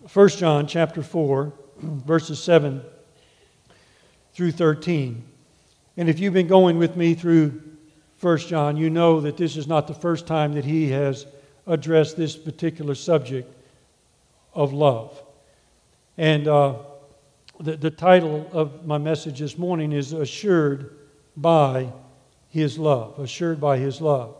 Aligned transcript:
1 0.00 0.28
John 0.30 0.66
chapter 0.66 1.02
4, 1.02 1.52
verses 1.82 2.42
7 2.42 2.82
through 4.32 4.52
13. 4.52 5.22
And 5.98 6.08
if 6.08 6.18
you've 6.18 6.32
been 6.32 6.46
going 6.46 6.78
with 6.78 6.96
me 6.96 7.12
through 7.12 7.60
1 8.20 8.38
John, 8.38 8.78
you 8.78 8.88
know 8.88 9.20
that 9.20 9.36
this 9.36 9.56
is 9.56 9.66
not 9.66 9.86
the 9.86 9.94
first 9.94 10.26
time 10.26 10.54
that 10.54 10.64
he 10.64 10.88
has 10.88 11.26
addressed 11.66 12.16
this 12.16 12.34
particular 12.34 12.94
subject 12.94 13.52
of 14.54 14.72
love. 14.72 15.22
And 16.16 16.48
uh, 16.48 16.76
the, 17.60 17.76
the 17.76 17.90
title 17.90 18.48
of 18.52 18.86
my 18.86 18.96
message 18.96 19.38
this 19.38 19.58
morning 19.58 19.92
is 19.92 20.14
Assured 20.14 20.96
by 21.36 21.92
His 22.48 22.78
Love. 22.78 23.18
Assured 23.18 23.60
by 23.60 23.76
His 23.76 24.00
Love. 24.00 24.34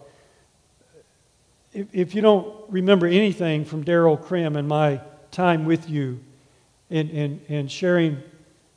If, 1.75 1.89
if 1.93 2.15
you 2.15 2.23
don't 2.23 2.55
remember 2.71 3.07
anything 3.07 3.67
from 3.67 3.85
Darryl 3.85 4.21
Crim 4.21 4.57
and 4.57 4.67
my 4.67 5.01
time 5.31 5.65
with 5.65 5.89
you 5.89 6.21
and, 6.91 7.11
and, 7.11 7.41
and 7.49 7.71
sharing 7.71 8.23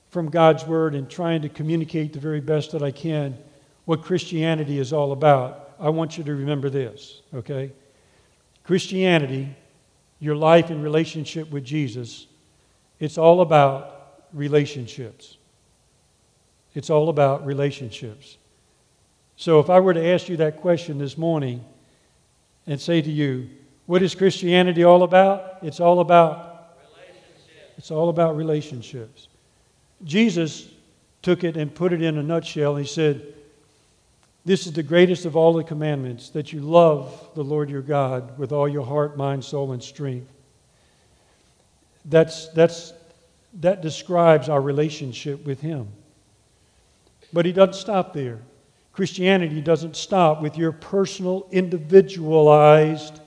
from 0.09 0.29
God's 0.29 0.65
Word 0.65 0.95
and 0.95 1.09
trying 1.09 1.41
to 1.41 1.49
communicate 1.49 2.13
the 2.13 2.19
very 2.19 2.41
best 2.41 2.71
that 2.71 2.83
I 2.83 2.91
can 2.91 3.37
what 3.85 4.01
Christianity 4.01 4.79
is 4.79 4.93
all 4.93 5.11
about, 5.11 5.71
I 5.79 5.89
want 5.89 6.17
you 6.17 6.23
to 6.23 6.35
remember 6.35 6.69
this, 6.69 7.21
okay? 7.33 7.71
Christianity, 8.63 9.53
your 10.19 10.35
life 10.35 10.71
in 10.71 10.81
relationship 10.81 11.51
with 11.51 11.65
Jesus, 11.65 12.27
it's 12.99 13.17
all 13.17 13.41
about 13.41 14.23
relationships. 14.31 15.37
It's 16.73 16.89
all 16.89 17.09
about 17.09 17.45
relationships. 17.45 18.37
So 19.35 19.59
if 19.59 19.69
I 19.69 19.79
were 19.79 19.93
to 19.93 20.05
ask 20.05 20.29
you 20.29 20.37
that 20.37 20.61
question 20.61 20.97
this 20.97 21.17
morning 21.17 21.63
and 22.65 22.79
say 22.79 23.01
to 23.01 23.11
you, 23.11 23.49
what 23.85 24.01
is 24.01 24.15
Christianity 24.15 24.83
all 24.83 25.03
about? 25.03 25.57
It's 25.61 25.79
all 25.79 25.99
about 25.99 26.77
relationships. 26.93 27.73
It's 27.77 27.91
all 27.91 28.09
about 28.09 28.37
relationships. 28.37 29.27
Jesus 30.03 30.69
took 31.21 31.43
it 31.43 31.57
and 31.57 31.73
put 31.73 31.91
it 31.93 32.01
in 32.01 32.17
a 32.17 32.23
nutshell. 32.23 32.75
He 32.75 32.85
said, 32.85 33.33
This 34.45 34.67
is 34.67 34.73
the 34.73 34.83
greatest 34.83 35.25
of 35.25 35.35
all 35.35 35.53
the 35.53 35.63
commandments 35.63 36.29
that 36.29 36.53
you 36.53 36.61
love 36.61 37.29
the 37.35 37.43
Lord 37.43 37.69
your 37.69 37.81
God 37.81 38.37
with 38.37 38.51
all 38.51 38.69
your 38.69 38.85
heart, 38.85 39.17
mind, 39.17 39.43
soul, 39.43 39.73
and 39.73 39.83
strength. 39.83 40.29
That's, 42.05 42.49
that's, 42.49 42.93
that 43.61 43.81
describes 43.81 44.49
our 44.49 44.61
relationship 44.61 45.45
with 45.45 45.59
Him. 45.59 45.87
But 47.33 47.45
He 47.45 47.51
doesn't 47.51 47.75
stop 47.75 48.13
there. 48.13 48.39
Christianity 48.93 49.59
doesn't 49.59 49.95
stop 49.95 50.41
with 50.41 50.57
your 50.57 50.71
personal, 50.71 51.47
individualized 51.51 53.19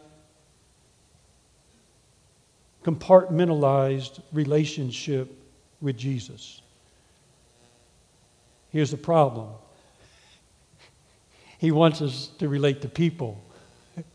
compartmentalized 2.87 4.21
relationship 4.33 5.37
with 5.81 5.97
Jesus. 5.97 6.63
Here's 8.71 8.93
the 8.93 8.97
problem 8.97 9.49
He 11.59 11.73
wants 11.73 12.01
us 12.01 12.29
to 12.39 12.49
relate 12.49 12.83
to 12.83 12.89
people, 12.89 13.43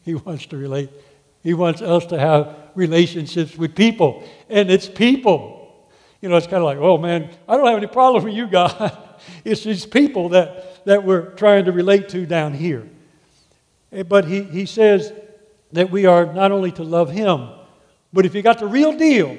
He 0.04 0.16
wants 0.16 0.46
to 0.48 0.58
relate. 0.58 0.90
He 1.44 1.56
wants 1.56 1.82
us 1.82 2.06
to 2.06 2.20
have 2.20 2.56
relationships 2.76 3.58
with 3.58 3.76
people, 3.76 4.24
and 4.48 4.70
it's 4.70 4.88
people. 4.88 5.90
You 6.22 6.30
know, 6.30 6.38
it's 6.38 6.46
kind 6.46 6.58
of 6.58 6.66
like, 6.66 6.78
oh 6.78 7.00
man, 7.00 7.32
I 7.50 7.58
don't 7.58 7.66
have 7.66 7.78
any 7.78 7.88
problem 7.88 8.24
with 8.24 8.36
you, 8.36 8.46
God. 8.46 8.96
it's 9.44 9.64
these 9.64 9.88
people 9.88 10.30
that, 10.30 10.86
that 10.86 11.04
we're 11.04 11.32
trying 11.32 11.66
to 11.66 11.72
relate 11.72 12.10
to 12.10 12.28
down 12.28 12.54
here. 12.54 12.88
Eh, 13.92 14.04
but 14.04 14.26
he, 14.26 14.44
he 14.44 14.68
says 14.68 15.12
that 15.72 15.90
we 15.90 16.06
are 16.06 16.32
not 16.32 16.52
only 16.52 16.72
to 16.74 16.84
love 16.84 17.10
Him, 17.10 17.50
but 18.14 18.26
if 18.26 18.36
you 18.36 18.42
got 18.42 18.60
the 18.60 18.68
real 18.68 18.98
deal, 18.98 19.38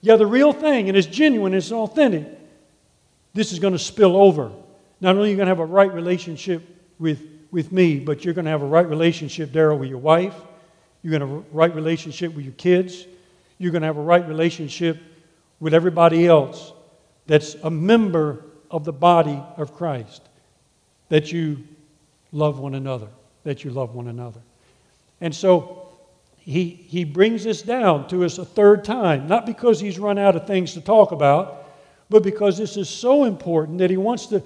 you 0.00 0.10
have 0.10 0.18
the 0.18 0.26
real 0.26 0.52
thing, 0.52 0.88
and 0.88 0.98
it's 0.98 1.06
genuine, 1.06 1.54
it's 1.54 1.72
authentic, 1.72 2.26
this 3.32 3.52
is 3.52 3.58
going 3.58 3.72
to 3.72 3.78
spill 3.78 4.16
over. 4.16 4.52
Not 5.00 5.16
only 5.16 5.28
are 5.28 5.30
you 5.30 5.36
going 5.36 5.46
to 5.46 5.50
have 5.50 5.60
a 5.60 5.64
right 5.64 5.92
relationship 5.92 6.62
with, 6.98 7.20
with 7.50 7.72
me, 7.72 7.98
but 7.98 8.24
you're 8.24 8.34
going 8.34 8.44
to 8.44 8.50
have 8.50 8.62
a 8.62 8.66
right 8.66 8.88
relationship, 8.88 9.50
Darryl, 9.50 9.78
with 9.78 9.88
your 9.88 9.98
wife. 9.98 10.34
You're 11.02 11.18
going 11.18 11.20
to 11.20 11.26
have 11.26 11.36
a 11.36 11.56
right 11.56 11.74
relationship 11.74 12.34
with 12.34 12.44
your 12.44 12.54
kids. 12.54 13.06
You're 13.58 13.72
going 13.72 13.82
to 13.82 13.86
have 13.86 13.96
a 13.96 14.02
right 14.02 14.26
relationship 14.26 14.98
with 15.60 15.74
everybody 15.74 16.26
else 16.26 16.72
that's 17.26 17.54
a 17.54 17.70
member 17.70 18.44
of 18.70 18.84
the 18.84 18.92
body 18.92 19.42
of 19.56 19.74
Christ. 19.74 20.22
That 21.08 21.32
you 21.32 21.64
love 22.32 22.58
one 22.58 22.74
another. 22.74 23.08
That 23.44 23.64
you 23.64 23.70
love 23.70 23.94
one 23.94 24.08
another. 24.08 24.40
And 25.20 25.34
so 25.34 25.83
he, 26.44 26.68
he 26.68 27.04
brings 27.04 27.44
this 27.44 27.62
down 27.62 28.06
to 28.08 28.22
us 28.22 28.36
a 28.36 28.44
third 28.44 28.84
time, 28.84 29.26
not 29.26 29.46
because 29.46 29.80
he's 29.80 29.98
run 29.98 30.18
out 30.18 30.36
of 30.36 30.46
things 30.46 30.74
to 30.74 30.82
talk 30.82 31.10
about, 31.10 31.64
but 32.10 32.22
because 32.22 32.58
this 32.58 32.76
is 32.76 32.88
so 32.88 33.24
important 33.24 33.78
that 33.78 33.88
he 33.88 33.96
wants 33.96 34.26
to. 34.26 34.42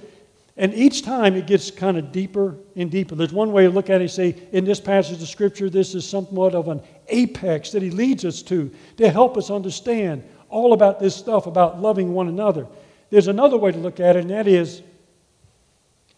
And 0.57 0.73
each 0.75 1.03
time 1.03 1.35
it 1.35 1.49
gets 1.49 1.73
kind 1.73 1.99
of 1.99 2.13
deeper 2.13 2.55
and 2.77 2.89
deeper. 2.89 3.17
There's 3.17 3.33
one 3.33 3.51
way 3.51 3.65
to 3.65 3.71
look 3.71 3.91
at 3.91 4.01
it 4.01 4.03
and 4.03 4.11
say, 4.11 4.37
in 4.53 4.65
this 4.65 4.81
passage 4.81 5.21
of 5.21 5.29
Scripture, 5.29 5.69
this 5.69 5.97
is 5.97 6.09
somewhat 6.09 6.55
of 6.55 6.69
an 6.69 6.81
apex 7.09 7.73
that 7.73 7.83
he 7.83 7.91
leads 7.91 8.25
us 8.25 8.43
to 8.43 8.71
to 8.97 9.11
help 9.11 9.37
us 9.37 9.51
understand 9.51 10.23
all 10.49 10.75
about 10.75 11.01
this 11.01 11.17
stuff 11.17 11.47
about 11.47 11.81
loving 11.81 12.15
one 12.15 12.29
another. 12.29 12.67
There's 13.11 13.27
another 13.27 13.57
way 13.57 13.73
to 13.73 13.79
look 13.79 13.99
at 13.99 14.15
it, 14.15 14.21
and 14.21 14.31
that 14.31 14.47
is 14.47 14.83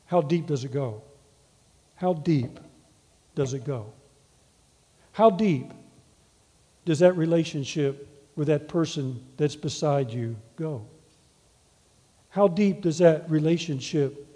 how 0.04 0.20
deep 0.20 0.46
does 0.46 0.64
it 0.64 0.72
go? 0.72 1.02
How 1.94 2.12
deep 2.12 2.60
does 3.34 3.54
it 3.54 3.64
go? 3.64 3.92
How 5.12 5.30
deep 5.30 5.72
does 6.84 6.98
that 7.00 7.16
relationship 7.16 8.08
with 8.36 8.48
that 8.48 8.68
person 8.68 9.22
that's 9.36 9.56
beside 9.56 10.10
you 10.10 10.36
go? 10.56 10.86
How 12.30 12.48
deep 12.48 12.82
does 12.82 12.98
that 12.98 13.28
relationship 13.28 14.26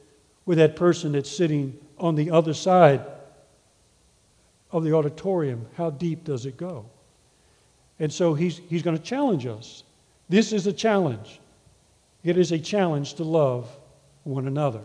with 0.46 0.58
that 0.58 0.76
person 0.76 1.12
that's 1.12 1.30
sitting 1.30 1.78
on 1.98 2.14
the 2.14 2.30
other 2.30 2.54
side 2.54 3.00
of 4.70 4.82
the 4.82 4.92
auditorium, 4.92 5.66
how 5.76 5.90
deep 5.90 6.24
does 6.24 6.46
it 6.46 6.56
go? 6.56 6.84
And 8.00 8.12
so 8.12 8.34
he's, 8.34 8.60
he's 8.68 8.82
going 8.82 8.98
to 8.98 9.02
challenge 9.02 9.46
us. 9.46 9.84
This 10.28 10.52
is 10.52 10.66
a 10.66 10.72
challenge. 10.72 11.40
It 12.24 12.36
is 12.36 12.50
a 12.50 12.58
challenge 12.58 13.14
to 13.14 13.24
love 13.24 13.70
one 14.24 14.48
another. 14.48 14.80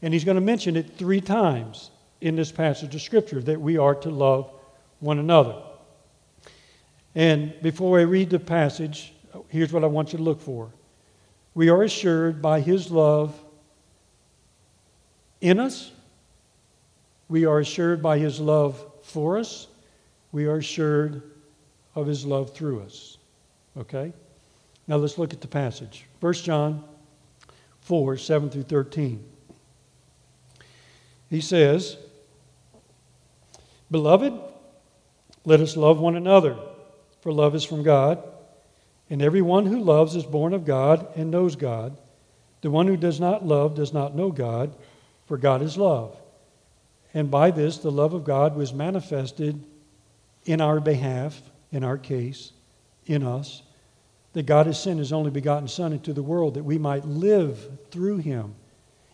And 0.00 0.14
he's 0.14 0.24
going 0.24 0.36
to 0.36 0.40
mention 0.40 0.76
it 0.76 0.96
three 0.96 1.20
times 1.20 1.90
in 2.22 2.36
this 2.36 2.50
passage 2.50 2.94
of 2.94 3.02
Scripture 3.02 3.42
that 3.42 3.60
we 3.60 3.76
are 3.76 3.94
to 3.96 4.08
love 4.08 4.50
one 5.02 5.18
another. 5.18 5.56
And 7.14 7.54
before 7.60 7.98
I 7.98 8.02
read 8.02 8.30
the 8.30 8.38
passage, 8.38 9.12
here's 9.48 9.72
what 9.72 9.84
I 9.84 9.88
want 9.88 10.12
you 10.12 10.18
to 10.18 10.22
look 10.22 10.40
for. 10.40 10.70
We 11.54 11.68
are 11.68 11.82
assured 11.82 12.40
by 12.40 12.60
His 12.60 12.90
love 12.90 13.38
in 15.40 15.58
us, 15.58 15.90
we 17.28 17.44
are 17.46 17.58
assured 17.58 18.00
by 18.00 18.18
His 18.18 18.38
love 18.38 18.82
for 19.02 19.38
us, 19.38 19.66
we 20.30 20.46
are 20.46 20.58
assured 20.58 21.22
of 21.96 22.06
His 22.06 22.24
love 22.24 22.54
through 22.54 22.80
us. 22.82 23.18
Okay? 23.76 24.12
Now 24.86 24.96
let's 24.96 25.18
look 25.18 25.32
at 25.32 25.40
the 25.40 25.48
passage. 25.48 26.06
1 26.20 26.32
John 26.34 26.84
4 27.80 28.16
7 28.16 28.50
through 28.50 28.62
13. 28.62 29.24
He 31.28 31.40
says, 31.40 31.96
Beloved, 33.90 34.51
let 35.44 35.60
us 35.60 35.76
love 35.76 35.98
one 35.98 36.16
another, 36.16 36.56
for 37.20 37.32
love 37.32 37.54
is 37.54 37.64
from 37.64 37.82
God. 37.82 38.22
And 39.10 39.20
everyone 39.20 39.66
who 39.66 39.80
loves 39.80 40.16
is 40.16 40.24
born 40.24 40.54
of 40.54 40.64
God 40.64 41.06
and 41.16 41.30
knows 41.30 41.56
God. 41.56 41.96
The 42.62 42.70
one 42.70 42.86
who 42.86 42.96
does 42.96 43.20
not 43.20 43.44
love 43.44 43.74
does 43.74 43.92
not 43.92 44.14
know 44.14 44.30
God, 44.30 44.74
for 45.26 45.36
God 45.36 45.62
is 45.62 45.76
love. 45.76 46.16
And 47.12 47.30
by 47.30 47.50
this, 47.50 47.78
the 47.78 47.90
love 47.90 48.14
of 48.14 48.24
God 48.24 48.56
was 48.56 48.72
manifested 48.72 49.62
in 50.44 50.60
our 50.60 50.80
behalf, 50.80 51.42
in 51.70 51.84
our 51.84 51.98
case, 51.98 52.52
in 53.06 53.22
us, 53.22 53.62
that 54.32 54.46
God 54.46 54.66
has 54.66 54.82
sent 54.82 54.98
his 54.98 55.12
only 55.12 55.30
begotten 55.30 55.68
Son 55.68 55.92
into 55.92 56.12
the 56.12 56.22
world 56.22 56.54
that 56.54 56.64
we 56.64 56.78
might 56.78 57.04
live 57.04 57.68
through 57.90 58.18
him. 58.18 58.54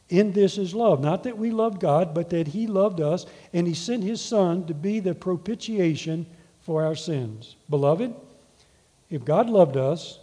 In 0.09 0.33
this 0.33 0.57
is 0.57 0.75
love. 0.75 1.01
Not 1.01 1.25
that 1.25 1.37
we 1.37 1.51
loved 1.51 1.81
God, 1.81 2.15
but 2.15 2.31
that 2.31 2.49
He 2.49 2.67
loved 2.67 3.01
us, 3.01 3.27
and 3.53 3.67
He 3.67 3.75
sent 3.75 4.03
His 4.03 4.21
Son 4.21 4.67
to 4.67 4.75
be 4.75 5.01
the 5.01 5.15
propitiation 5.15 6.27
for 6.61 6.85
our 6.85 6.95
sins. 6.95 7.57
Beloved, 7.69 8.15
if 9.11 9.25
God 9.25 9.51
loved 9.51 9.77
us, 9.77 10.19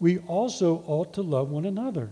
we 0.00 0.18
also 0.18 0.84
ought 0.86 1.14
to 1.14 1.22
love 1.22 1.50
one 1.50 1.64
another. 1.64 2.10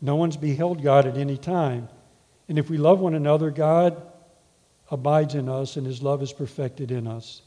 No 0.00 0.16
one's 0.16 0.36
beheld 0.36 0.82
God 0.82 1.06
at 1.06 1.16
any 1.16 1.36
time. 1.36 1.88
And 2.48 2.58
if 2.58 2.70
we 2.70 2.78
love 2.78 3.00
one 3.00 3.14
another, 3.14 3.50
God 3.50 4.00
abides 4.90 5.34
in 5.34 5.48
us, 5.48 5.76
and 5.76 5.86
His 5.86 6.02
love 6.02 6.22
is 6.22 6.32
perfected 6.32 6.90
in 6.90 7.06
us. 7.06 7.42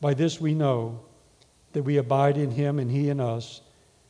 By 0.00 0.14
this 0.14 0.40
we 0.40 0.54
know 0.54 1.00
that 1.72 1.82
we 1.82 1.96
abide 1.96 2.36
in 2.36 2.50
Him 2.50 2.78
and 2.78 2.90
He 2.90 3.08
in 3.08 3.20
us, 3.20 3.62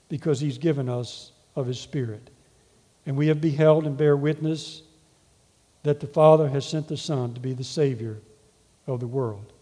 because 0.08 0.40
He's 0.40 0.58
given 0.58 0.88
us 0.88 1.32
of 1.56 1.66
His 1.66 1.80
Spirit. 1.80 2.30
And 3.08 3.16
we 3.16 3.26
have 3.26 3.40
beheld 3.40 3.86
and 3.86 3.96
bear 3.96 4.16
witness 4.16 4.82
that 5.82 5.98
the 5.98 6.06
Father 6.06 6.48
has 6.48 6.64
sent 6.64 6.86
the 6.86 6.96
Son 6.96 7.34
to 7.34 7.40
be 7.40 7.54
the 7.54 7.64
Savior 7.64 8.18
of 8.86 9.00
the 9.00 9.08
world. 9.08 9.52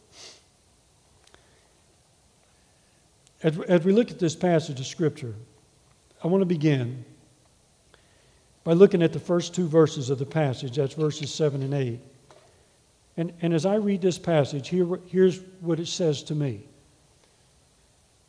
as, 3.43 3.59
as 3.61 3.85
we 3.85 3.93
look 3.93 4.11
at 4.11 4.19
this 4.19 4.35
passage 4.35 4.81
of 4.81 4.87
Scripture, 4.87 5.33
I 6.25 6.27
want 6.27 6.43
to 6.43 6.47
begin 6.47 7.05
by 8.65 8.73
looking 8.73 9.03
at 9.03 9.13
the 9.13 9.21
first 9.21 9.55
two 9.55 9.69
verses 9.69 10.11
of 10.11 10.19
the 10.19 10.27
passage. 10.27 10.77
That's 10.77 10.95
verses 10.95 11.33
7 11.33 11.63
and 11.63 11.73
8. 11.73 12.01
And, 13.17 13.33
and 13.43 13.55
as 13.55 13.65
I 13.65 13.77
read 13.77 14.03
this 14.03 14.19
passage, 14.19 14.69
here, 14.69 14.99
here's 15.07 15.41
what 15.61 15.79
it 15.79 15.87
says 15.87 16.25
to 16.25 16.35
me. 16.35 16.65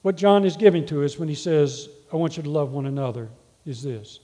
What 0.03 0.15
John 0.15 0.45
is 0.45 0.55
giving 0.55 0.85
to 0.85 1.03
us 1.03 1.17
when 1.17 1.27
he 1.27 1.35
says, 1.35 1.89
I 2.13 2.15
want 2.17 2.37
you 2.37 2.43
to 2.43 2.49
love 2.49 2.71
one 2.71 2.85
another, 2.85 3.29
is 3.65 3.81
this 3.81 4.19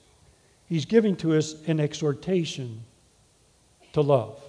He's 0.73 0.85
giving 0.85 1.15
to 1.17 1.37
us 1.37 1.53
an 1.67 1.79
exhortation 1.79 2.83
to 3.91 4.01
love. 4.01 4.41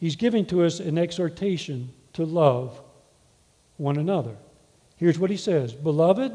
He's 0.00 0.16
giving 0.16 0.46
to 0.46 0.64
us 0.64 0.80
an 0.80 0.96
exhortation 0.96 1.90
to 2.14 2.24
love 2.24 2.80
one 3.76 3.98
another. 3.98 4.34
Here's 4.96 5.18
what 5.18 5.28
he 5.28 5.36
says 5.36 5.74
Beloved, 5.74 6.32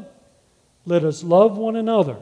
let 0.86 1.02
us 1.02 1.24
love 1.24 1.58
one 1.58 1.74
another. 1.74 2.16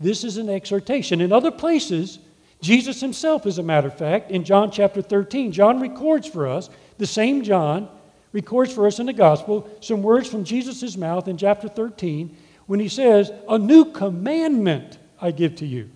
This 0.00 0.24
is 0.24 0.38
an 0.38 0.48
exhortation. 0.48 1.20
In 1.20 1.30
other 1.30 1.52
places, 1.52 2.18
Jesus 2.60 3.00
himself, 3.00 3.46
as 3.46 3.58
a 3.58 3.62
matter 3.62 3.86
of 3.86 3.96
fact, 3.96 4.32
in 4.32 4.42
John 4.42 4.72
chapter 4.72 5.00
13, 5.00 5.52
John 5.52 5.78
records 5.78 6.26
for 6.26 6.48
us, 6.48 6.68
the 6.96 7.06
same 7.06 7.44
John 7.44 7.88
records 8.32 8.72
for 8.72 8.88
us 8.88 8.98
in 8.98 9.06
the 9.06 9.12
gospel, 9.12 9.70
some 9.80 10.02
words 10.02 10.28
from 10.28 10.42
Jesus' 10.42 10.96
mouth 10.96 11.28
in 11.28 11.36
chapter 11.36 11.68
13 11.68 12.36
when 12.66 12.80
he 12.80 12.88
says, 12.88 13.30
A 13.48 13.56
new 13.56 13.92
commandment 13.92 14.98
I 15.20 15.30
give 15.30 15.54
to 15.54 15.64
you, 15.64 15.90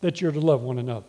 that 0.00 0.20
you're 0.20 0.32
to 0.32 0.40
love 0.40 0.62
one 0.62 0.78
another. 0.78 1.06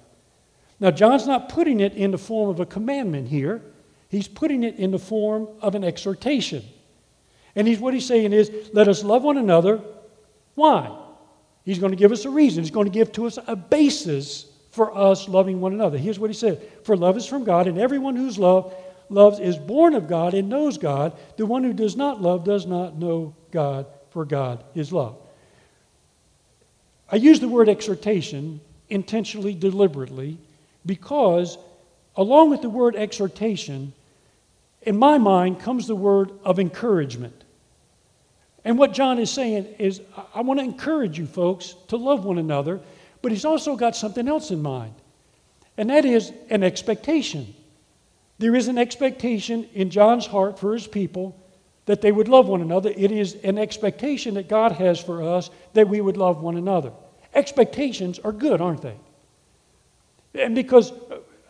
Now, 0.79 0.91
John's 0.91 1.27
not 1.27 1.49
putting 1.49 1.79
it 1.79 1.93
in 1.93 2.11
the 2.11 2.17
form 2.17 2.49
of 2.49 2.59
a 2.59 2.65
commandment 2.65 3.27
here, 3.27 3.61
he's 4.09 4.27
putting 4.27 4.63
it 4.63 4.75
in 4.75 4.91
the 4.91 4.99
form 4.99 5.47
of 5.61 5.75
an 5.75 5.83
exhortation. 5.83 6.63
And 7.55 7.67
he's, 7.67 7.79
what 7.79 7.93
he's 7.93 8.05
saying 8.05 8.31
is, 8.31 8.51
let 8.73 8.87
us 8.87 9.03
love 9.03 9.23
one 9.23 9.37
another. 9.37 9.81
Why? 10.55 10.95
He's 11.65 11.79
going 11.79 11.91
to 11.91 11.97
give 11.97 12.11
us 12.11 12.25
a 12.25 12.29
reason. 12.29 12.63
He's 12.63 12.71
going 12.71 12.85
to 12.85 12.91
give 12.91 13.11
to 13.13 13.25
us 13.25 13.37
a 13.47 13.55
basis 13.55 14.45
for 14.71 14.95
us 14.95 15.27
loving 15.27 15.59
one 15.59 15.73
another. 15.73 15.97
Here's 15.97 16.19
what 16.19 16.29
he 16.29 16.35
said 16.35 16.61
For 16.83 16.95
love 16.95 17.17
is 17.17 17.25
from 17.25 17.43
God, 17.43 17.67
and 17.67 17.77
everyone 17.77 18.15
who's 18.15 18.37
loved 18.37 18.75
loves 19.09 19.39
is 19.39 19.57
born 19.57 19.95
of 19.95 20.07
God 20.07 20.33
and 20.33 20.49
knows 20.49 20.77
God. 20.77 21.17
The 21.37 21.45
one 21.45 21.63
who 21.63 21.73
does 21.73 21.95
not 21.95 22.21
love 22.21 22.43
does 22.43 22.65
not 22.65 22.95
know 22.95 23.35
God, 23.51 23.87
for 24.11 24.25
God 24.25 24.63
is 24.75 24.93
love. 24.93 25.17
I 27.11 27.15
use 27.15 27.39
the 27.39 27.47
word 27.47 27.69
exhortation 27.69 28.61
intentionally, 28.89 29.53
deliberately, 29.53 30.37
because 30.85 31.57
along 32.15 32.49
with 32.49 32.61
the 32.61 32.69
word 32.69 32.95
exhortation, 32.95 33.93
in 34.81 34.97
my 34.97 35.17
mind 35.17 35.59
comes 35.59 35.87
the 35.87 35.95
word 35.95 36.31
of 36.43 36.59
encouragement. 36.59 37.43
And 38.65 38.77
what 38.77 38.93
John 38.93 39.19
is 39.19 39.31
saying 39.31 39.65
is, 39.79 40.01
I 40.35 40.41
want 40.41 40.59
to 40.59 40.63
encourage 40.65 41.17
you 41.17 41.25
folks 41.25 41.75
to 41.87 41.97
love 41.97 42.25
one 42.25 42.37
another, 42.37 42.79
but 43.21 43.31
he's 43.31 43.45
also 43.45 43.75
got 43.75 43.95
something 43.95 44.27
else 44.27 44.51
in 44.51 44.61
mind, 44.61 44.93
and 45.77 45.89
that 45.89 46.05
is 46.05 46.31
an 46.49 46.63
expectation. 46.63 47.53
There 48.37 48.55
is 48.55 48.67
an 48.67 48.77
expectation 48.77 49.67
in 49.73 49.89
John's 49.89 50.25
heart 50.25 50.59
for 50.59 50.73
his 50.73 50.87
people 50.87 51.37
that 51.85 52.01
they 52.01 52.11
would 52.11 52.27
love 52.27 52.47
one 52.47 52.61
another. 52.61 52.93
It 52.95 53.11
is 53.11 53.35
an 53.43 53.57
expectation 53.57 54.35
that 54.35 54.47
God 54.47 54.73
has 54.73 54.99
for 54.99 55.23
us 55.23 55.49
that 55.73 55.89
we 55.89 55.99
would 55.99 56.17
love 56.17 56.41
one 56.41 56.55
another. 56.55 56.91
Expectations 57.39 58.19
are 58.19 58.33
good, 58.33 58.59
aren't 58.59 58.81
they? 58.81 58.97
And 60.35 60.53
because 60.55 60.91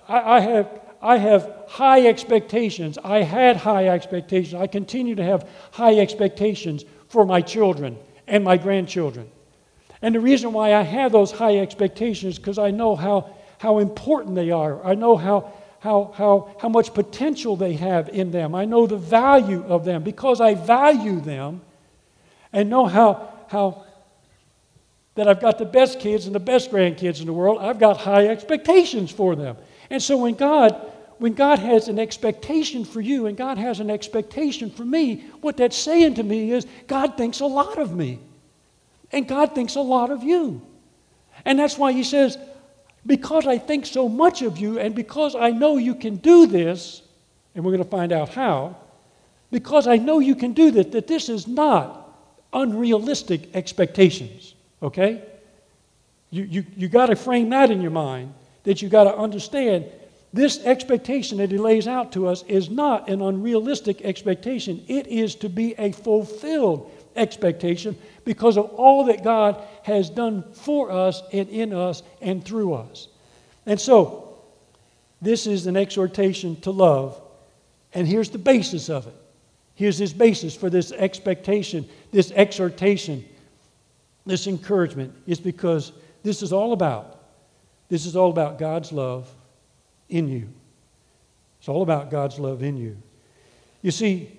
I, 0.08 0.38
I 0.38 0.40
have 0.40 0.82
I 1.02 1.18
have 1.18 1.66
high 1.68 2.08
expectations. 2.08 2.98
I 3.04 3.24
had 3.24 3.58
high 3.58 3.88
expectations. 3.88 4.54
I 4.54 4.68
continue 4.68 5.16
to 5.16 5.24
have 5.24 5.50
high 5.72 5.98
expectations 5.98 6.86
for 7.08 7.26
my 7.26 7.42
children 7.42 7.98
and 8.28 8.44
my 8.44 8.58
grandchildren. 8.58 9.30
And 10.02 10.14
the 10.14 10.20
reason 10.20 10.54
why 10.54 10.76
I 10.76 10.82
have 10.82 11.12
those 11.12 11.32
high 11.32 11.58
expectations 11.58 12.34
is 12.34 12.40
because 12.40 12.60
I 12.60 12.72
know 12.72 12.96
how, 12.96 13.34
how 13.58 13.80
important 13.80 14.36
they 14.36 14.52
are. 14.52 14.86
I 14.86 14.96
know 14.96 15.16
how, 15.16 15.54
how, 15.80 16.14
how, 16.16 16.56
how 16.62 16.70
much 16.70 16.94
potential 16.94 17.56
they 17.56 17.74
have 17.74 18.10
in 18.10 18.32
them. 18.32 18.54
I 18.54 18.66
know 18.66 18.86
the 18.86 18.98
value 18.98 19.64
of 19.66 19.86
them. 19.86 20.04
Because 20.04 20.42
I 20.42 20.54
value 20.54 21.20
them 21.22 21.62
and 22.52 22.70
know 22.70 22.86
how, 22.86 23.34
how 23.48 23.86
that 25.20 25.28
I've 25.28 25.42
got 25.42 25.58
the 25.58 25.66
best 25.66 26.00
kids 26.00 26.26
and 26.26 26.34
the 26.34 26.40
best 26.40 26.72
grandkids 26.72 27.20
in 27.20 27.28
the 27.28 27.34
world, 27.34 27.60
I've 27.60 27.80
got 27.80 27.98
high 27.98 28.28
expectations 28.28 29.12
for 29.12 29.36
them. 29.36 29.58
And 29.90 30.02
so 30.02 30.18
when 30.18 30.36
God 30.36 30.90
when 31.20 31.34
God 31.34 31.60
has 31.60 31.90
an 31.90 32.00
expectation 32.00 32.86
for 32.86 33.02
you 33.02 33.26
and 33.26 33.36
God 33.36 33.58
has 33.58 33.82
an 33.82 33.90
expectation 33.90 34.72
for 34.72 34.86
me, 34.86 35.26
what 35.42 35.58
that's 35.58 35.78
saying 35.78 36.14
to 36.14 36.24
me 36.24 36.54
is 36.54 36.66
God 36.88 37.18
thinks 37.18 37.42
a 37.42 37.46
lot 37.46 37.78
of 37.78 37.94
me. 37.94 38.20
And 39.12 39.28
God 39.28 39.54
thinks 39.54 39.76
a 39.76 39.82
lot 39.82 40.12
of 40.12 40.24
you. 40.24 40.62
And 41.44 41.60
that's 41.60 41.78
why 41.78 41.92
he 41.92 42.04
says, 42.04 42.38
because 43.06 43.48
I 43.48 43.58
think 43.58 43.86
so 43.86 44.08
much 44.08 44.42
of 44.42 44.58
you 44.58 44.80
and 44.80 44.96
because 44.96 45.36
I 45.36 45.52
know 45.52 45.76
you 45.76 45.94
can 45.94 46.16
do 46.16 46.48
this, 46.48 47.02
and 47.54 47.66
we're 47.66 47.72
going 47.72 47.84
to 47.84 47.90
find 47.90 48.14
out 48.14 48.30
how, 48.30 48.78
because 49.52 49.88
I 49.88 49.98
know 49.98 50.20
you 50.20 50.36
can 50.36 50.54
do 50.54 50.72
this, 50.72 50.88
that 50.88 51.08
this 51.08 51.28
is 51.28 51.48
not 51.48 52.18
unrealistic 52.54 53.54
expectations, 53.56 54.54
okay? 54.82 55.24
You, 56.32 56.44
you, 56.44 56.66
you 56.76 56.88
got 56.88 57.08
to 57.08 57.16
frame 57.16 57.50
that 57.50 57.72
in 57.72 57.82
your 57.82 57.92
mind, 57.92 58.34
that 58.64 58.82
you 58.82 58.90
got 58.90 59.06
to 59.06 59.16
understand 59.16 59.86
this 60.32 60.64
expectation 60.64 61.40
that 61.40 61.52
he 61.52 61.58
lays 61.58 61.88
out 61.88 62.12
to 62.12 62.28
us 62.28 62.44
is 62.44 62.70
not 62.70 63.10
an 63.10 63.22
unrealistic 63.22 64.02
expectation. 64.04 64.84
It 64.88 65.08
is 65.08 65.36
to 65.36 65.50
be 65.50 65.74
a 65.78 65.92
fulfilled 65.92 66.92
expectation 67.16 67.98
because 68.26 68.58
of 68.58 68.66
all 68.76 69.06
that 69.06 69.24
God 69.24 69.62
has 69.84 70.10
done 70.10 70.44
for 70.54 70.92
us 70.92 71.24
and 71.34 71.50
in 71.50 71.74
us 71.74 72.04
and 72.22 72.46
through 72.46 72.76
us. 72.76 73.08
And 73.66 73.80
so, 73.82 74.38
this 75.22 75.48
is 75.48 75.66
an 75.66 75.76
exhortation 75.76 76.62
to 76.62 76.72
love. 76.72 77.20
And 77.94 78.08
here's 78.08 78.30
the 78.30 78.38
basis 78.38 78.90
of 78.90 79.08
it. 79.08 79.16
Here's 79.74 79.98
his 79.98 80.14
basis 80.14 80.56
for 80.56 80.70
this 80.70 80.92
expectation, 80.92 81.88
this 82.12 82.32
exhortation, 82.36 83.26
this 84.30 84.48
encouragement, 84.48 85.14
is 85.28 85.40
because 85.40 85.92
this 86.24 86.42
is 86.42 86.54
all 86.54 86.74
about 86.74 87.20
this 87.90 88.06
is 88.06 88.16
all 88.16 88.30
about 88.30 88.60
God's 88.60 88.92
love 88.92 89.28
in 90.10 90.28
you. 90.28 90.48
It's 91.60 91.68
all 91.68 91.82
about 91.82 92.10
God's 92.12 92.40
love 92.40 92.64
in 92.64 92.78
you. 92.78 92.96
You 93.82 93.92
see, 93.92 94.38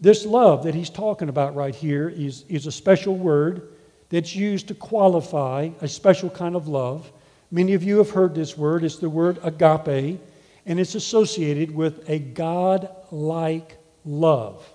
this 0.00 0.24
love 0.24 0.64
that 0.64 0.74
he's 0.74 0.90
talking 0.90 1.28
about 1.28 1.54
right 1.54 1.74
here 1.74 2.08
is, 2.08 2.44
is 2.48 2.66
a 2.66 2.72
special 2.72 3.16
word 3.16 3.72
that's 4.08 4.34
used 4.34 4.68
to 4.68 4.74
qualify 4.74 5.70
a 5.80 5.88
special 5.88 6.30
kind 6.30 6.54
of 6.54 6.68
love. 6.68 7.10
Many 7.50 7.74
of 7.74 7.82
you 7.82 7.98
have 7.98 8.10
heard 8.10 8.34
this 8.34 8.56
word. 8.56 8.84
It's 8.84 8.98
the 8.98 9.10
word 9.10 9.38
agape, 9.42 10.20
and 10.66 10.80
it's 10.80 10.94
associated 10.94 11.74
with 11.74 12.08
a 12.08 12.18
God 12.18 12.88
like 13.10 13.76
love. 14.04 14.68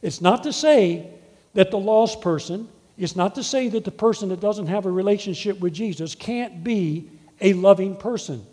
It's 0.00 0.20
not 0.20 0.42
to 0.44 0.52
say 0.52 1.10
that 1.54 1.70
the 1.70 1.78
lost 1.78 2.20
person, 2.20 2.68
it's 2.98 3.16
not 3.16 3.34
to 3.36 3.42
say 3.42 3.68
that 3.68 3.84
the 3.84 3.90
person 3.90 4.28
that 4.28 4.40
doesn't 4.40 4.66
have 4.66 4.86
a 4.86 4.90
relationship 4.90 5.58
with 5.60 5.72
Jesus 5.72 6.14
can't 6.14 6.62
be 6.62 7.10
a 7.40 7.52
loving 7.54 7.96
person. 7.96 8.44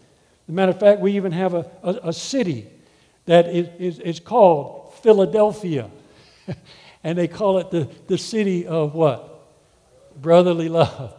As 0.47 0.49
a 0.49 0.51
matter 0.51 0.71
of 0.71 0.79
fact, 0.79 1.01
we 1.01 1.15
even 1.15 1.31
have 1.31 1.53
a, 1.53 1.69
a, 1.83 1.99
a 2.09 2.13
city 2.13 2.67
that 3.25 3.47
is, 3.47 3.67
is, 3.77 3.99
is 3.99 4.19
called 4.19 4.93
Philadelphia. 5.03 5.89
and 7.03 7.17
they 7.17 7.27
call 7.27 7.59
it 7.59 7.69
the, 7.69 7.89
the 8.07 8.17
city 8.17 8.65
of 8.65 8.95
what? 8.95 9.47
Brotherly 10.21 10.69
love. 10.69 11.13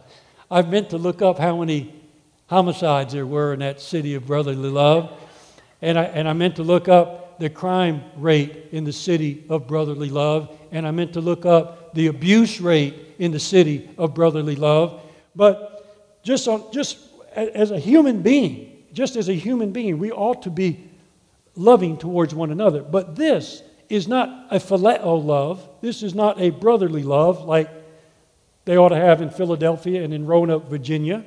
I've 0.49 0.69
meant 0.69 0.89
to 0.89 0.97
look 0.97 1.21
up 1.21 1.39
how 1.39 1.57
many 1.57 1.95
homicides 2.47 3.13
there 3.13 3.25
were 3.25 3.53
in 3.53 3.59
that 3.59 3.79
city 3.79 4.15
of 4.15 4.27
brotherly 4.27 4.69
love. 4.69 5.17
And 5.81 5.97
I, 5.97 6.03
and 6.03 6.27
I 6.27 6.33
meant 6.33 6.57
to 6.57 6.63
look 6.63 6.89
up 6.89 7.39
the 7.39 7.49
crime 7.49 8.03
rate 8.17 8.67
in 8.71 8.83
the 8.83 8.91
city 8.91 9.45
of 9.49 9.67
brotherly 9.67 10.09
love. 10.09 10.55
And 10.71 10.85
I 10.85 10.91
meant 10.91 11.13
to 11.13 11.21
look 11.21 11.45
up 11.45 11.80
the 11.93 12.07
abuse 12.07 12.61
rate 12.61 12.95
in 13.19 13.31
the 13.31 13.39
city 13.39 13.89
of 13.97 14.13
brotherly 14.13 14.55
love. 14.55 15.01
But 15.35 16.21
just, 16.23 16.47
on, 16.47 16.71
just 16.71 16.97
as 17.35 17.71
a 17.71 17.79
human 17.79 18.21
being, 18.21 18.83
just 18.93 19.15
as 19.15 19.29
a 19.29 19.33
human 19.33 19.71
being, 19.71 19.99
we 19.99 20.11
ought 20.11 20.43
to 20.43 20.49
be 20.49 20.89
loving 21.55 21.97
towards 21.97 22.33
one 22.33 22.51
another. 22.51 22.81
But 22.81 23.15
this 23.15 23.63
is 23.89 24.07
not 24.07 24.47
a 24.51 24.57
phileo 24.57 25.23
love. 25.23 25.67
This 25.81 26.03
is 26.03 26.15
not 26.15 26.39
a 26.39 26.49
brotherly 26.49 27.03
love 27.03 27.43
like 27.45 27.69
they 28.65 28.77
ought 28.77 28.89
to 28.89 28.95
have 28.95 29.21
in 29.21 29.29
Philadelphia 29.29 30.03
and 30.03 30.13
in 30.13 30.25
Roanoke, 30.25 30.67
Virginia. 30.69 31.25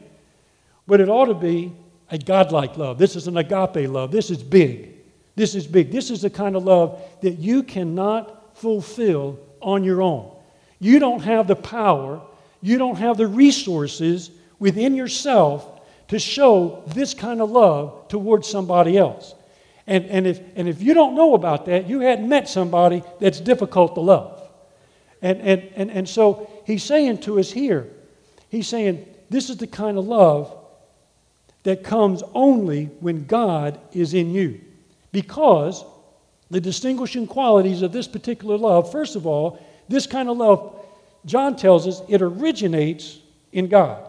But 0.87 1.01
it 1.01 1.09
ought 1.09 1.27
to 1.27 1.35
be 1.35 1.73
a 2.11 2.19
godlike 2.19 2.77
love. 2.77 2.99
This 2.99 3.17
is 3.17 3.27
an 3.27 3.37
agape 3.37 3.89
love. 3.89 4.13
This 4.13 4.31
is 4.31 4.43
big. 4.43 4.91
This 5.37 5.55
is 5.55 5.67
big. 5.67 5.91
This 5.91 6.11
is 6.11 6.23
the 6.23 6.31
kind 6.31 6.55
of 6.57 6.65
love 6.65 7.03
that 7.23 7.39
you 7.39 7.63
cannot 7.63 8.57
fulfill 8.57 9.39
on 9.61 9.83
your 9.83 10.01
own. 10.01 10.34
You 10.85 10.99
don't 10.99 11.23
have 11.23 11.47
the 11.47 11.57
power, 11.57 12.21
you 12.61 12.77
don't 12.77 12.97
have 12.97 13.17
the 13.17 13.27
resources 13.27 14.31
within 14.59 14.95
yourself 14.95 15.81
to 16.09 16.19
show 16.19 16.83
this 16.89 17.15
kind 17.15 17.41
of 17.41 17.51
love 17.51 18.07
towards 18.09 18.47
somebody 18.47 18.99
else. 18.99 19.35
And, 19.87 20.05
and, 20.05 20.27
if, 20.27 20.43
and 20.57 20.69
if 20.69 20.83
you 20.83 20.93
don't 20.93 21.15
know 21.15 21.33
about 21.33 21.65
that, 21.65 21.89
you 21.89 22.01
hadn't 22.01 22.29
met 22.29 22.51
somebody 22.51 23.03
that's 23.19 23.41
difficult 23.41 23.95
to 23.95 24.03
love. 24.03 24.47
And, 25.23 25.41
and, 25.41 25.63
and, 25.75 25.91
and 25.91 26.07
so 26.07 26.51
he's 26.67 26.85
saying 26.85 27.23
to 27.23 27.41
us 27.41 27.51
here, 27.51 27.89
he's 28.51 28.69
saying, 28.69 29.09
this 29.31 29.49
is 29.49 29.57
the 29.57 29.67
kind 29.67 29.97
of 29.97 30.05
love 30.05 30.55
that 31.63 31.83
comes 31.83 32.23
only 32.35 32.91
when 33.01 33.25
God 33.25 33.81
is 33.95 34.13
in 34.13 34.35
you. 34.35 34.61
Because 35.13 35.83
the 36.51 36.61
distinguishing 36.61 37.27
qualities 37.27 37.81
of 37.81 37.91
this 37.91 38.07
particular 38.07 38.59
love, 38.59 38.93
first 38.93 39.17
of 39.17 39.27
all, 39.27 39.59
this 39.89 40.07
kind 40.07 40.29
of 40.29 40.37
love, 40.37 40.85
John 41.25 41.57
tells 41.57 41.87
us, 41.87 42.03
it 42.09 42.23
originates 42.23 43.19
in 43.53 43.69
God. 43.69 44.09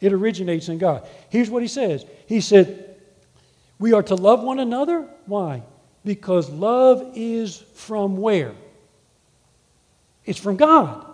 It 0.00 0.12
originates 0.12 0.68
in 0.68 0.78
God. 0.78 1.08
Here's 1.30 1.50
what 1.50 1.62
he 1.62 1.68
says 1.68 2.04
He 2.26 2.40
said, 2.40 2.96
We 3.78 3.92
are 3.92 4.02
to 4.04 4.14
love 4.14 4.42
one 4.42 4.58
another. 4.58 5.08
Why? 5.26 5.62
Because 6.04 6.50
love 6.50 7.12
is 7.14 7.58
from 7.74 8.18
where? 8.18 8.52
It's 10.24 10.38
from 10.38 10.56
God. 10.56 11.06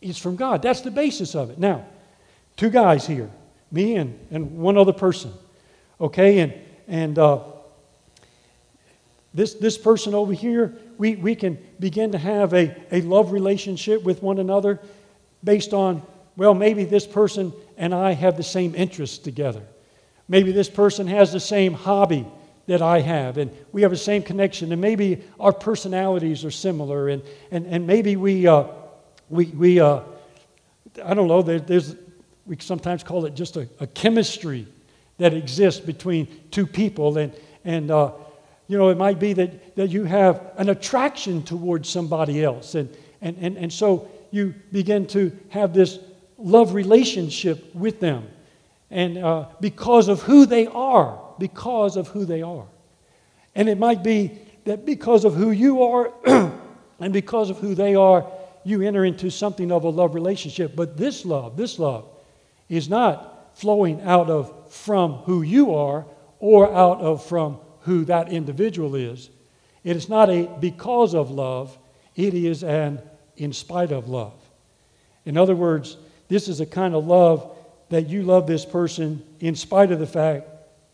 It's 0.00 0.18
from 0.18 0.36
God. 0.36 0.62
That's 0.62 0.80
the 0.80 0.90
basis 0.90 1.34
of 1.34 1.50
it. 1.50 1.58
Now, 1.58 1.86
two 2.56 2.70
guys 2.70 3.06
here, 3.06 3.30
me 3.70 3.96
and, 3.96 4.18
and 4.30 4.58
one 4.58 4.76
other 4.76 4.92
person. 4.92 5.32
Okay, 6.00 6.40
and 6.40 6.54
and 6.88 7.18
uh, 7.18 7.40
this 9.32 9.54
this 9.54 9.78
person 9.78 10.14
over 10.14 10.32
here, 10.32 10.74
we, 10.98 11.16
we 11.16 11.34
can 11.34 11.58
begin 11.78 12.12
to 12.12 12.18
have 12.18 12.52
a, 12.54 12.74
a 12.92 13.00
love 13.02 13.32
relationship 13.32 14.02
with 14.02 14.22
one 14.22 14.38
another 14.38 14.80
based 15.42 15.72
on, 15.72 16.02
well, 16.36 16.54
maybe 16.54 16.84
this 16.84 17.06
person 17.06 17.52
and 17.76 17.94
I 17.94 18.12
have 18.12 18.36
the 18.36 18.42
same 18.42 18.74
interests 18.74 19.18
together. 19.18 19.62
Maybe 20.28 20.52
this 20.52 20.70
person 20.70 21.06
has 21.06 21.32
the 21.32 21.40
same 21.40 21.74
hobby 21.74 22.26
that 22.66 22.80
I 22.80 23.00
have, 23.00 23.36
and 23.36 23.50
we 23.72 23.82
have 23.82 23.90
the 23.90 23.96
same 23.96 24.22
connection, 24.22 24.72
and 24.72 24.80
maybe 24.80 25.22
our 25.38 25.52
personalities 25.52 26.44
are 26.44 26.50
similar, 26.50 27.10
and, 27.10 27.22
and, 27.50 27.66
and 27.66 27.86
maybe 27.86 28.16
we, 28.16 28.46
uh, 28.46 28.64
we, 29.28 29.46
we 29.46 29.80
uh, 29.80 30.00
I 31.04 31.12
don't 31.12 31.28
know, 31.28 31.42
there, 31.42 31.60
there's, 31.60 31.94
we 32.46 32.56
sometimes 32.60 33.02
call 33.02 33.26
it 33.26 33.34
just 33.34 33.56
a, 33.56 33.68
a, 33.80 33.86
chemistry 33.86 34.66
that 35.18 35.34
exists 35.34 35.80
between 35.80 36.26
two 36.50 36.66
people, 36.66 37.18
and, 37.18 37.34
and 37.64 37.90
uh, 37.90 38.12
you 38.66 38.78
know, 38.78 38.88
it 38.88 38.96
might 38.96 39.18
be 39.18 39.32
that, 39.34 39.76
that 39.76 39.90
you 39.90 40.04
have 40.04 40.52
an 40.56 40.68
attraction 40.68 41.42
towards 41.42 41.88
somebody 41.88 42.42
else, 42.42 42.74
and, 42.74 42.94
and, 43.20 43.36
and, 43.38 43.56
and 43.56 43.72
so 43.72 44.08
you 44.30 44.54
begin 44.72 45.06
to 45.08 45.36
have 45.50 45.74
this 45.74 45.98
love 46.38 46.74
relationship 46.74 47.74
with 47.74 48.00
them, 48.00 48.28
and 48.90 49.18
uh, 49.18 49.46
because 49.60 50.08
of 50.08 50.22
who 50.22 50.46
they 50.46 50.66
are 50.66 51.24
because 51.38 51.96
of 51.96 52.08
who 52.08 52.24
they 52.24 52.42
are. 52.42 52.66
And 53.54 53.68
it 53.68 53.78
might 53.78 54.02
be 54.02 54.38
that 54.64 54.84
because 54.86 55.24
of 55.24 55.34
who 55.34 55.50
you 55.50 55.82
are 55.82 56.12
and 57.00 57.12
because 57.12 57.50
of 57.50 57.58
who 57.58 57.74
they 57.74 57.94
are, 57.94 58.26
you 58.64 58.82
enter 58.82 59.04
into 59.04 59.30
something 59.30 59.70
of 59.70 59.84
a 59.84 59.88
love 59.88 60.14
relationship. 60.14 60.74
But 60.74 60.96
this 60.96 61.24
love, 61.24 61.56
this 61.56 61.78
love, 61.78 62.08
is 62.68 62.88
not 62.88 63.56
flowing 63.58 64.00
out 64.02 64.30
of 64.30 64.72
from 64.72 65.12
who 65.12 65.42
you 65.42 65.74
are 65.74 66.06
or 66.38 66.72
out 66.72 67.00
of 67.00 67.24
from 67.24 67.58
who 67.84 68.04
that 68.06 68.30
individual 68.30 68.94
is. 68.94 69.30
It 69.82 69.96
is 69.96 70.08
not 70.08 70.30
a 70.30 70.48
because 70.60 71.14
of 71.14 71.30
love, 71.30 71.76
it 72.16 72.34
is 72.34 72.64
an 72.64 73.00
in 73.36 73.52
spite 73.52 73.92
of 73.92 74.08
love. 74.08 74.34
In 75.24 75.36
other 75.36 75.54
words, 75.54 75.96
this 76.28 76.48
is 76.48 76.60
a 76.60 76.66
kind 76.66 76.94
of 76.94 77.06
love 77.06 77.56
that 77.90 78.08
you 78.08 78.22
love 78.22 78.46
this 78.46 78.64
person 78.64 79.22
in 79.40 79.54
spite 79.54 79.92
of 79.92 79.98
the 79.98 80.06
fact 80.06 80.48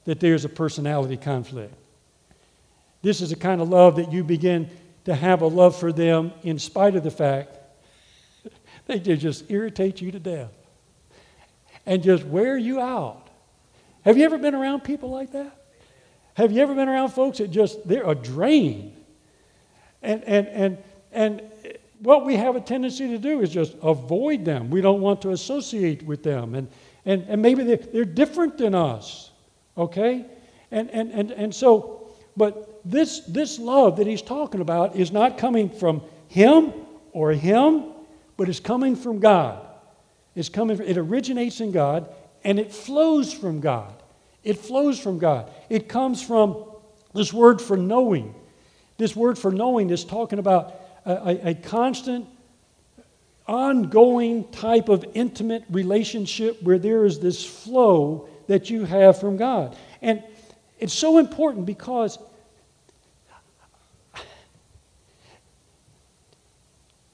that 0.05 0.21
there's 0.21 0.45
a 0.45 0.49
personality 0.49 1.17
conflict. 1.17 1.75
This 3.03 3.21
is 3.21 3.33
a 3.33 3.37
kind 3.37 3.61
of 3.61 3.69
love 3.69 3.97
that 3.97 4.13
you 4.13 4.25
begin 4.25 4.69
to 5.05 5.15
have 5.15 5.43
a 5.43 5.47
love 5.47 5.77
for 5.77 5.93
them 5.93 6.33
in 6.43 6.59
spite 6.59 6.97
of 6.97 7.05
the 7.05 7.11
fact 7.11 7.57
they 8.87 8.99
just 8.99 9.51
irritate 9.51 10.01
you 10.01 10.11
to 10.11 10.19
death 10.19 10.53
and 11.87 12.03
just 12.03 12.25
wear 12.25 12.57
you 12.57 12.81
out. 12.81 13.29
Have 14.05 14.19
you 14.19 14.25
ever 14.25 14.39
been 14.39 14.55
around 14.55 14.81
people 14.81 15.11
like 15.11 15.33
that? 15.33 15.60
Have 16.41 16.53
you 16.53 16.63
ever 16.63 16.75
been 16.75 16.89
around 16.89 17.11
folks 17.11 17.37
that 17.37 17.51
just, 17.51 17.87
they're 17.87 18.09
a 18.09 18.15
drain? 18.15 18.97
And, 20.01 20.25
and, 20.25 20.49
and, 20.49 20.79
and 21.13 21.43
what 21.99 22.25
we 22.25 22.35
have 22.37 22.57
a 22.57 22.63
tendency 22.63 23.09
to 23.09 23.19
do 23.19 23.43
is 23.43 23.51
just 23.51 23.77
avoid 23.83 24.47
them. 24.47 24.71
We 24.71 24.81
don't 24.81 25.03
want 25.03 25.21
to 25.23 25.33
associate 25.33 26.03
with 26.03 26.23
them. 26.23 26.55
And, 26.55 26.69
and, 27.05 27.27
and 27.29 27.43
maybe 27.43 27.63
they're, 27.65 27.77
they're 27.77 28.05
different 28.07 28.57
than 28.57 28.75
us. 28.75 29.31
Okay? 29.77 30.25
And, 30.71 30.89
and, 30.93 31.11
and, 31.13 31.31
and 31.31 31.55
so, 31.55 32.09
but 32.39 32.81
this, 32.87 33.21
this 33.21 33.59
love 33.59 33.99
that 33.99 34.07
he's 34.07 34.23
talking 34.23 34.63
about 34.63 34.97
is 34.97 35.13
not 35.13 35.37
coming 35.37 35.69
from 35.69 36.01
him 36.29 36.73
or 37.13 37.33
him, 37.33 37.85
but 38.39 38.49
it's 38.49 38.61
coming 38.61 38.97
from 38.97 39.19
God. 39.19 39.67
It's 40.35 40.49
coming, 40.49 40.81
it 40.81 40.97
originates 40.97 41.61
in 41.61 41.71
God 41.71 42.09
and 42.45 42.59
it 42.59 42.73
flows 42.73 43.31
from 43.31 43.61
God. 43.61 44.00
It 44.43 44.59
flows 44.59 44.99
from 44.99 45.19
God. 45.19 45.51
It 45.69 45.89
comes 45.89 46.23
from 46.23 46.65
this 47.15 47.33
word 47.33 47.61
for 47.61 47.77
knowing. 47.77 48.35
This 48.97 49.15
word 49.15 49.39
for 49.39 49.51
knowing 49.51 49.91
is 49.91 50.05
talking 50.05 50.39
about 50.39 50.75
a, 51.05 51.13
a, 51.13 51.51
a 51.51 51.55
constant, 51.55 52.27
ongoing 53.47 54.51
type 54.53 54.89
of 54.89 55.05
intimate 55.15 55.65
relationship 55.71 56.63
where 56.63 56.79
there 56.79 57.05
is 57.05 57.19
this 57.19 57.45
flow 57.45 58.29
that 58.47 58.71
you 58.71 58.85
have 58.85 59.19
from 59.21 59.37
God. 59.37 59.77
And 60.03 60.23
it's 60.79 60.95
so 60.95 61.19
important 61.19 61.67
because 61.67 62.19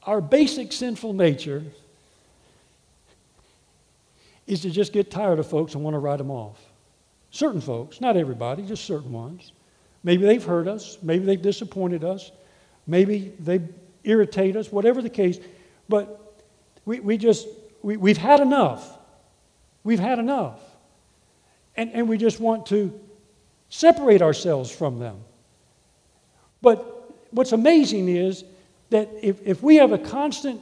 our 0.04 0.20
basic 0.20 0.72
sinful 0.72 1.12
nature 1.12 1.64
is 4.46 4.60
to 4.60 4.70
just 4.70 4.92
get 4.92 5.10
tired 5.10 5.40
of 5.40 5.48
folks 5.48 5.74
and 5.74 5.82
want 5.82 5.94
to 5.94 5.98
write 5.98 6.18
them 6.18 6.30
off. 6.30 6.58
Certain 7.30 7.60
folks, 7.60 8.00
not 8.00 8.16
everybody, 8.16 8.62
just 8.62 8.84
certain 8.84 9.12
ones. 9.12 9.52
Maybe 10.02 10.24
they've 10.24 10.44
hurt 10.44 10.68
us, 10.68 10.98
maybe 11.02 11.24
they've 11.24 11.42
disappointed 11.42 12.04
us, 12.04 12.30
maybe 12.86 13.32
they 13.40 13.60
irritate 14.04 14.56
us, 14.56 14.70
whatever 14.70 15.02
the 15.02 15.10
case. 15.10 15.38
But 15.88 16.42
we, 16.84 17.00
we 17.00 17.18
just, 17.18 17.48
we, 17.82 17.96
we've 17.96 18.16
had 18.16 18.40
enough. 18.40 18.98
We've 19.82 20.00
had 20.00 20.18
enough 20.18 20.60
and, 21.76 21.92
and 21.92 22.08
we 22.08 22.18
just 22.18 22.40
want 22.40 22.66
to 22.66 22.98
separate 23.68 24.22
ourselves 24.22 24.70
from 24.70 24.98
them. 24.98 25.18
But 26.62 27.12
what's 27.30 27.52
amazing 27.52 28.08
is 28.08 28.44
that 28.90 29.08
if, 29.22 29.46
if 29.46 29.62
we 29.62 29.76
have 29.76 29.92
a 29.92 29.98
constant 29.98 30.60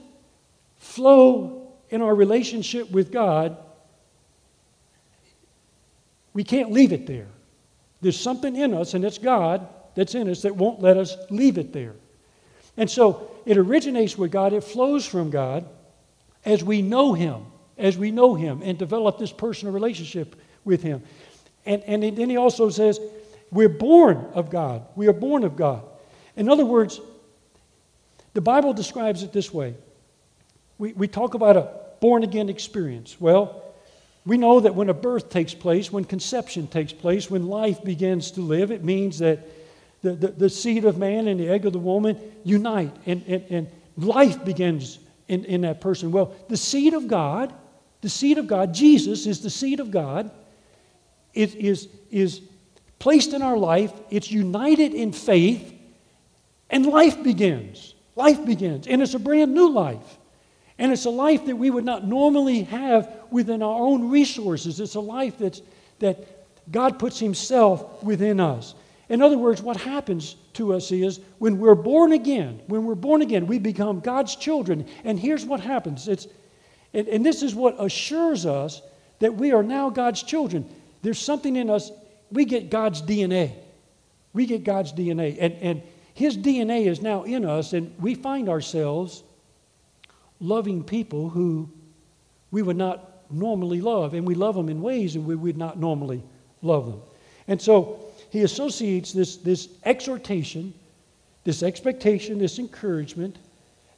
flow 0.77 1.73
in 1.91 2.03
our 2.03 2.15
relationship 2.15 2.91
with 2.91 3.13
God, 3.13 3.57
we 6.35 6.45
can't 6.45 6.71
leave 6.73 6.93
it 6.93 7.07
there. 7.07 7.29
There's 8.01 8.21
something 8.21 8.55
in 8.55 8.75
us, 8.75 8.93
and 8.93 9.05
it's 9.05 9.19
God 9.19 9.67
that's 9.95 10.15
in 10.15 10.29
us 10.29 10.43
that 10.43 10.55
won't 10.55 10.83
let 10.83 10.97
us 10.99 11.17
leave 11.31 11.57
it 11.57 11.73
there. 11.73 11.95
And 12.77 12.91
so 12.91 13.31
it 13.47 13.57
originates 13.57 14.19
with 14.19 14.33
God, 14.33 14.53
it 14.53 14.65
flows 14.65 15.07
from 15.07 15.31
God 15.31 15.67
as 16.45 16.63
we 16.63 16.83
know 16.83 17.15
Him, 17.15 17.47
as 17.79 17.97
we 17.97 18.11
know 18.11 18.35
Him 18.35 18.61
and 18.63 18.77
develop 18.77 19.19
this 19.19 19.33
personal 19.33 19.73
relationship 19.73 20.37
with 20.65 20.83
Him. 20.83 21.03
And, 21.65 21.83
and 21.85 22.03
then 22.03 22.29
he 22.29 22.37
also 22.37 22.69
says, 22.69 23.01
we're 23.51 23.69
born 23.69 24.17
of 24.35 24.51
God. 24.51 24.85
We 24.97 25.07
are 25.07 25.13
born 25.13 25.45
of 25.45 25.57
God. 25.57 25.83
In 26.37 26.49
other 26.49 26.67
words, 26.67 27.01
the 28.35 28.41
Bible 28.41 28.73
describes 28.75 29.23
it 29.23 29.33
this 29.33 29.55
way. 29.55 29.75
We, 30.77 30.93
we 30.93 31.09
talk 31.09 31.35
about 31.35 31.57
a 31.57 31.71
born 32.01 32.25
again 32.25 32.49
experience. 32.49 33.19
Well, 33.21 33.64
we 34.27 34.39
know 34.39 34.61
that 34.61 34.75
when 34.75 34.89
a 34.89 34.95
birth 34.95 35.29
takes 35.29 35.55
place, 35.55 35.93
when 35.93 36.05
conception 36.05 36.67
takes 36.67 36.93
place, 36.93 37.31
when 37.31 37.47
life 37.47 37.85
begins 37.85 38.31
to 38.33 38.41
live, 38.41 38.71
it 38.71 38.83
means 38.83 39.19
that 39.19 39.41
the, 40.03 40.13
the, 40.13 40.29
the 40.29 40.51
seed 40.51 40.85
of 40.85 40.99
man 40.99 41.29
and 41.29 41.39
the 41.39 41.49
egg 41.49 41.67
of 41.67 41.73
the 41.73 41.79
woman 41.79 42.19
unite 42.43 42.95
and, 43.07 43.23
and, 43.27 43.45
and 43.51 43.69
life 43.97 44.45
begins 44.45 44.99
in, 45.29 45.45
in 45.45 45.63
that 45.63 45.81
person. 45.81 46.11
Well, 46.11 46.35
the 46.49 46.57
seed 46.57 46.95
of 46.95 47.09
God, 47.09 47.53
the 48.01 48.09
seed 48.09 48.39
of 48.39 48.47
God, 48.47 48.73
Jesus 48.73 49.27
is 49.27 49.41
the 49.41 49.51
seed 49.51 49.81
of 49.81 49.91
God 49.91 50.31
it 51.35 51.55
is, 51.57 51.89
is 52.11 52.41
placed 52.99 53.33
in 53.33 53.43
our 53.43 53.57
life, 53.57 53.93
it's 54.11 54.31
united 54.31 54.95
in 54.95 55.13
faith, 55.13 55.73
and 56.71 56.87
life 56.87 57.23
begins. 57.23 57.95
Life 58.17 58.45
begins. 58.47 58.87
And 58.87 59.03
it's 59.03 59.15
a 59.15 59.19
brand 59.19 59.53
new 59.53 59.71
life. 59.71 60.19
And 60.79 60.93
it's 60.93 61.05
a 61.05 61.11
life 61.11 61.47
that 61.47 61.57
we 61.57 61.71
would 61.71 61.85
not 61.85 62.07
normally 62.07 62.65
have 62.65 63.13
within 63.31 63.63
our 63.63 63.81
own 63.81 64.11
resources. 64.11 64.81
It's 64.81 64.97
a 64.97 65.01
life 65.01 65.39
that's, 65.39 65.63
that 66.01 66.47
God 66.71 66.99
puts 66.99 67.19
Himself 67.19 68.03
within 68.03 68.41
us. 68.41 68.75
In 69.09 69.23
other 69.23 69.39
words, 69.39 69.63
what 69.63 69.77
happens 69.77 70.37
to 70.55 70.73
us 70.73 70.91
is 70.91 71.21
when 71.39 71.59
we're 71.59 71.75
born 71.75 72.13
again, 72.13 72.61
when 72.67 72.85
we're 72.85 72.95
born 72.95 73.23
again, 73.23 73.47
we 73.47 73.59
become 73.59 74.01
God's 74.01 74.35
children. 74.35 74.87
And 75.05 75.19
here's 75.19 75.45
what 75.45 75.61
happens 75.61 76.09
it's, 76.09 76.27
and, 76.93 77.07
and 77.09 77.25
this 77.25 77.43
is 77.43 77.55
what 77.55 77.77
assures 77.79 78.47
us 78.47 78.83
that 79.21 79.35
we 79.35 79.53
are 79.53 79.63
now 79.63 79.91
God's 79.91 80.23
children 80.23 80.69
there's 81.05 81.19
something 81.19 81.55
in 81.57 81.69
us, 81.69 81.93
we 82.33 82.47
get 82.47 82.71
God's 82.71 83.03
DNA. 83.03 83.53
We 84.33 84.47
get 84.47 84.65
God's 84.65 84.91
DNA. 84.91 85.37
And, 85.39 85.53
and 85.61 85.83
His 86.15 86.37
DNA 86.37 86.87
is 86.87 87.03
now 87.03 87.25
in 87.25 87.45
us, 87.45 87.75
and 87.75 87.95
we 88.01 88.15
find 88.15 88.49
ourselves 88.49 89.23
loving 90.41 90.83
people 90.83 91.29
who 91.29 91.69
we 92.51 92.63
would 92.63 92.77
not 92.77 93.11
normally 93.31 93.81
love, 93.81 94.15
and 94.15 94.27
we 94.27 94.35
love 94.35 94.55
them 94.55 94.69
in 94.69 94.81
ways 94.81 95.15
that 95.15 95.21
we 95.21 95.35
would 95.35 95.57
not 95.57 95.79
normally 95.79 96.23
love 96.63 96.87
them. 96.87 97.01
And 97.49 97.61
so 97.61 98.05
he 98.31 98.43
associates 98.43 99.13
this, 99.13 99.37
this 99.37 99.69
exhortation, 99.85 100.75
this 101.45 101.63
expectation, 101.63 102.39
this 102.39 102.59
encouragement, 102.59 103.39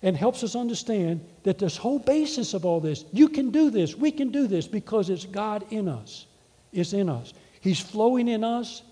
and 0.02 0.16
helps 0.16 0.44
us 0.44 0.54
understand 0.54 1.20
that 1.42 1.58
this 1.58 1.76
whole 1.76 1.98
basis 1.98 2.54
of 2.54 2.64
all 2.64 2.80
this, 2.80 3.04
you 3.12 3.28
can 3.28 3.50
do 3.50 3.70
this, 3.70 3.94
we 3.94 4.10
can 4.10 4.30
do 4.30 4.46
this 4.46 4.66
because 4.66 5.10
it's 5.10 5.24
God 5.24 5.64
in 5.70 5.88
us. 5.88 6.26
It's 6.72 6.92
in 6.92 7.08
us. 7.08 7.32
He's 7.60 7.80
flowing 7.80 8.28
in 8.28 8.44
us. 8.44 8.82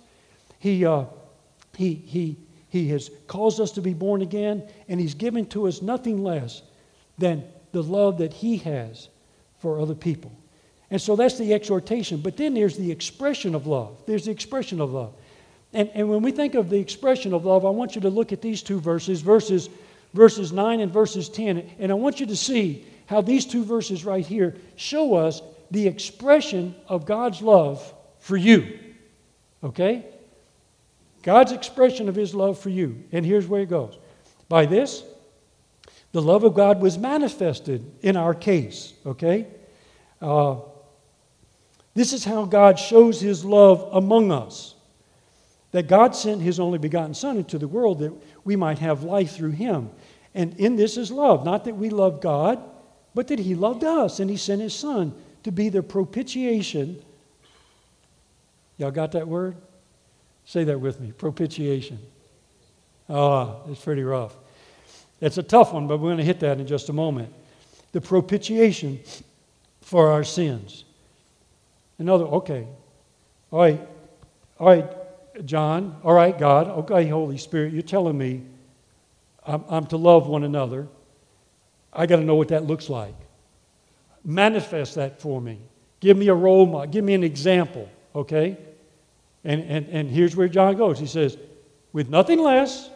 He, 0.58 0.84
uh, 0.84 1.04
he, 1.76 1.94
he, 1.94 2.36
he 2.68 2.88
has 2.88 3.10
caused 3.26 3.60
us 3.60 3.70
to 3.72 3.80
be 3.80 3.94
born 3.94 4.22
again, 4.22 4.66
and 4.88 4.98
He's 4.98 5.14
given 5.14 5.46
to 5.46 5.68
us 5.68 5.82
nothing 5.82 6.24
less 6.24 6.62
than 7.18 7.44
the 7.72 7.82
love 7.82 8.18
that 8.18 8.32
He 8.32 8.56
has 8.58 9.08
for 9.58 9.80
other 9.80 9.94
people. 9.94 10.32
And 10.90 11.00
so 11.00 11.16
that's 11.16 11.38
the 11.38 11.54
exhortation. 11.54 12.20
But 12.20 12.36
then 12.36 12.54
there's 12.54 12.76
the 12.76 12.90
expression 12.90 13.54
of 13.54 13.66
love. 13.66 14.02
There's 14.06 14.26
the 14.26 14.30
expression 14.30 14.80
of 14.80 14.92
love. 14.92 15.14
And, 15.72 15.90
and 15.94 16.08
when 16.08 16.22
we 16.22 16.30
think 16.30 16.54
of 16.54 16.70
the 16.70 16.78
expression 16.78 17.34
of 17.34 17.44
love, 17.44 17.66
I 17.66 17.70
want 17.70 17.94
you 17.94 18.00
to 18.02 18.10
look 18.10 18.32
at 18.32 18.40
these 18.40 18.62
two 18.62 18.78
verses, 18.78 19.20
verses, 19.20 19.68
verses 20.12 20.52
9 20.52 20.80
and 20.80 20.92
verses 20.92 21.28
10. 21.28 21.68
And 21.78 21.90
I 21.90 21.94
want 21.94 22.20
you 22.20 22.26
to 22.26 22.36
see 22.36 22.86
how 23.06 23.20
these 23.20 23.44
two 23.44 23.64
verses 23.64 24.04
right 24.04 24.24
here 24.24 24.56
show 24.76 25.14
us 25.14 25.42
the 25.70 25.88
expression 25.88 26.74
of 26.86 27.06
God's 27.06 27.42
love 27.42 27.92
for 28.20 28.36
you. 28.36 28.78
Okay? 29.64 30.06
God's 31.22 31.52
expression 31.52 32.08
of 32.08 32.14
his 32.14 32.34
love 32.34 32.58
for 32.58 32.70
you. 32.70 33.02
And 33.10 33.24
here's 33.24 33.48
where 33.48 33.62
it 33.62 33.70
goes. 33.70 33.98
By 34.48 34.66
this, 34.66 35.02
the 36.14 36.22
love 36.22 36.44
of 36.44 36.54
God 36.54 36.80
was 36.80 36.96
manifested 36.96 37.84
in 38.00 38.16
our 38.16 38.34
case. 38.34 38.92
Okay? 39.04 39.48
Uh, 40.22 40.58
this 41.94 42.12
is 42.12 42.24
how 42.24 42.44
God 42.44 42.78
shows 42.78 43.20
his 43.20 43.44
love 43.44 43.88
among 43.90 44.30
us. 44.30 44.76
That 45.72 45.88
God 45.88 46.14
sent 46.14 46.40
his 46.40 46.60
only 46.60 46.78
begotten 46.78 47.14
Son 47.14 47.36
into 47.36 47.58
the 47.58 47.66
world 47.66 47.98
that 47.98 48.12
we 48.44 48.54
might 48.54 48.78
have 48.78 49.02
life 49.02 49.32
through 49.32 49.50
him. 49.50 49.90
And 50.36 50.54
in 50.54 50.76
this 50.76 50.96
is 50.96 51.10
love. 51.10 51.44
Not 51.44 51.64
that 51.64 51.74
we 51.74 51.90
love 51.90 52.20
God, 52.20 52.62
but 53.12 53.26
that 53.26 53.40
he 53.40 53.56
loved 53.56 53.82
us 53.82 54.20
and 54.20 54.30
he 54.30 54.36
sent 54.36 54.62
his 54.62 54.72
Son 54.72 55.12
to 55.42 55.50
be 55.50 55.68
the 55.68 55.82
propitiation. 55.82 57.02
Y'all 58.78 58.92
got 58.92 59.10
that 59.12 59.26
word? 59.26 59.56
Say 60.44 60.62
that 60.62 60.78
with 60.78 61.00
me 61.00 61.10
propitiation. 61.10 61.98
Oh, 63.08 63.62
it's 63.68 63.82
pretty 63.82 64.04
rough. 64.04 64.36
It's 65.24 65.38
a 65.38 65.42
tough 65.42 65.72
one, 65.72 65.86
but 65.86 66.00
we're 66.00 66.08
going 66.08 66.18
to 66.18 66.24
hit 66.24 66.40
that 66.40 66.60
in 66.60 66.66
just 66.66 66.90
a 66.90 66.92
moment. 66.92 67.32
The 67.92 68.00
propitiation 68.02 69.00
for 69.80 70.10
our 70.10 70.22
sins. 70.22 70.84
Another, 71.98 72.24
okay. 72.26 72.66
All 73.50 73.60
right, 73.60 73.80
all 74.58 74.66
right, 74.66 75.46
John. 75.46 75.98
All 76.04 76.12
right, 76.12 76.38
God. 76.38 76.68
Okay, 76.68 77.08
Holy 77.08 77.38
Spirit, 77.38 77.72
you're 77.72 77.80
telling 77.80 78.18
me 78.18 78.42
I'm, 79.46 79.64
I'm 79.70 79.86
to 79.86 79.96
love 79.96 80.26
one 80.26 80.44
another. 80.44 80.88
I 81.90 82.04
got 82.04 82.16
to 82.16 82.22
know 82.22 82.34
what 82.34 82.48
that 82.48 82.64
looks 82.64 82.90
like. 82.90 83.14
Manifest 84.26 84.96
that 84.96 85.22
for 85.22 85.40
me. 85.40 85.58
Give 86.00 86.18
me 86.18 86.28
a 86.28 86.34
role 86.34 86.66
model. 86.66 86.90
Give 86.90 87.04
me 87.04 87.14
an 87.14 87.24
example, 87.24 87.88
okay? 88.14 88.58
And, 89.42 89.62
and, 89.62 89.88
and 89.88 90.10
here's 90.10 90.36
where 90.36 90.48
John 90.48 90.76
goes. 90.76 90.98
He 90.98 91.06
says, 91.06 91.38
with 91.94 92.10
nothing 92.10 92.40
less, 92.40 92.90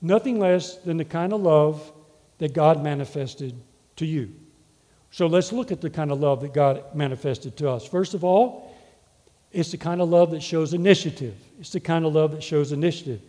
nothing 0.00 0.38
less 0.38 0.76
than 0.76 0.96
the 0.96 1.04
kind 1.04 1.32
of 1.32 1.40
love 1.40 1.92
that 2.38 2.52
God 2.52 2.82
manifested 2.82 3.54
to 3.96 4.06
you. 4.06 4.32
So 5.10 5.26
let's 5.26 5.52
look 5.52 5.72
at 5.72 5.80
the 5.80 5.90
kind 5.90 6.10
of 6.10 6.20
love 6.20 6.40
that 6.42 6.52
God 6.52 6.94
manifested 6.94 7.56
to 7.58 7.70
us. 7.70 7.86
First 7.86 8.14
of 8.14 8.24
all, 8.24 8.74
it's 9.52 9.70
the 9.70 9.78
kind 9.78 10.00
of 10.00 10.08
love 10.08 10.32
that 10.32 10.42
shows 10.42 10.74
initiative. 10.74 11.34
It's 11.58 11.70
the 11.70 11.80
kind 11.80 12.04
of 12.04 12.14
love 12.14 12.32
that 12.32 12.42
shows 12.42 12.72
initiative. 12.72 13.20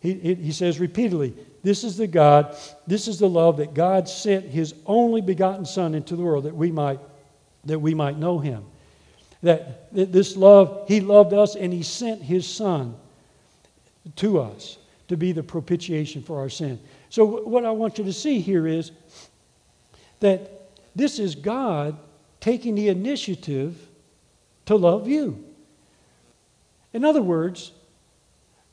He, 0.00 0.34
he 0.34 0.52
says 0.52 0.78
repeatedly, 0.78 1.34
This 1.62 1.82
is 1.82 1.96
the 1.96 2.06
God, 2.06 2.56
this 2.86 3.08
is 3.08 3.18
the 3.18 3.28
love 3.28 3.56
that 3.56 3.74
God 3.74 4.08
sent 4.08 4.44
his 4.44 4.74
only 4.86 5.22
begotten 5.22 5.64
Son 5.64 5.94
into 5.94 6.14
the 6.14 6.22
world 6.22 6.44
that 6.44 6.54
we 6.54 6.70
might, 6.70 7.00
that 7.64 7.78
we 7.78 7.94
might 7.94 8.18
know 8.18 8.38
him 8.38 8.64
that 9.44 9.92
this 9.92 10.36
love, 10.36 10.86
He 10.88 11.00
loved 11.00 11.32
us 11.32 11.54
and 11.54 11.72
He 11.72 11.82
sent 11.82 12.22
His 12.22 12.48
Son 12.48 12.96
to 14.16 14.40
us 14.40 14.78
to 15.08 15.16
be 15.16 15.32
the 15.32 15.42
propitiation 15.42 16.22
for 16.22 16.38
our 16.38 16.48
sin. 16.48 16.78
So, 17.10 17.24
what 17.24 17.64
I 17.64 17.70
want 17.70 17.98
you 17.98 18.04
to 18.04 18.12
see 18.12 18.40
here 18.40 18.66
is 18.66 18.90
that 20.20 20.70
this 20.96 21.18
is 21.18 21.34
God 21.34 21.96
taking 22.40 22.74
the 22.74 22.88
initiative 22.88 23.88
to 24.66 24.76
love 24.76 25.08
you. 25.08 25.44
In 26.92 27.04
other 27.04 27.22
words, 27.22 27.72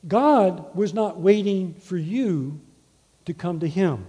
God 0.06 0.74
was 0.74 0.94
not 0.94 1.20
waiting 1.20 1.74
for 1.74 1.96
you 1.96 2.60
to 3.24 3.34
come 3.34 3.60
to 3.60 3.68
Him. 3.68 4.06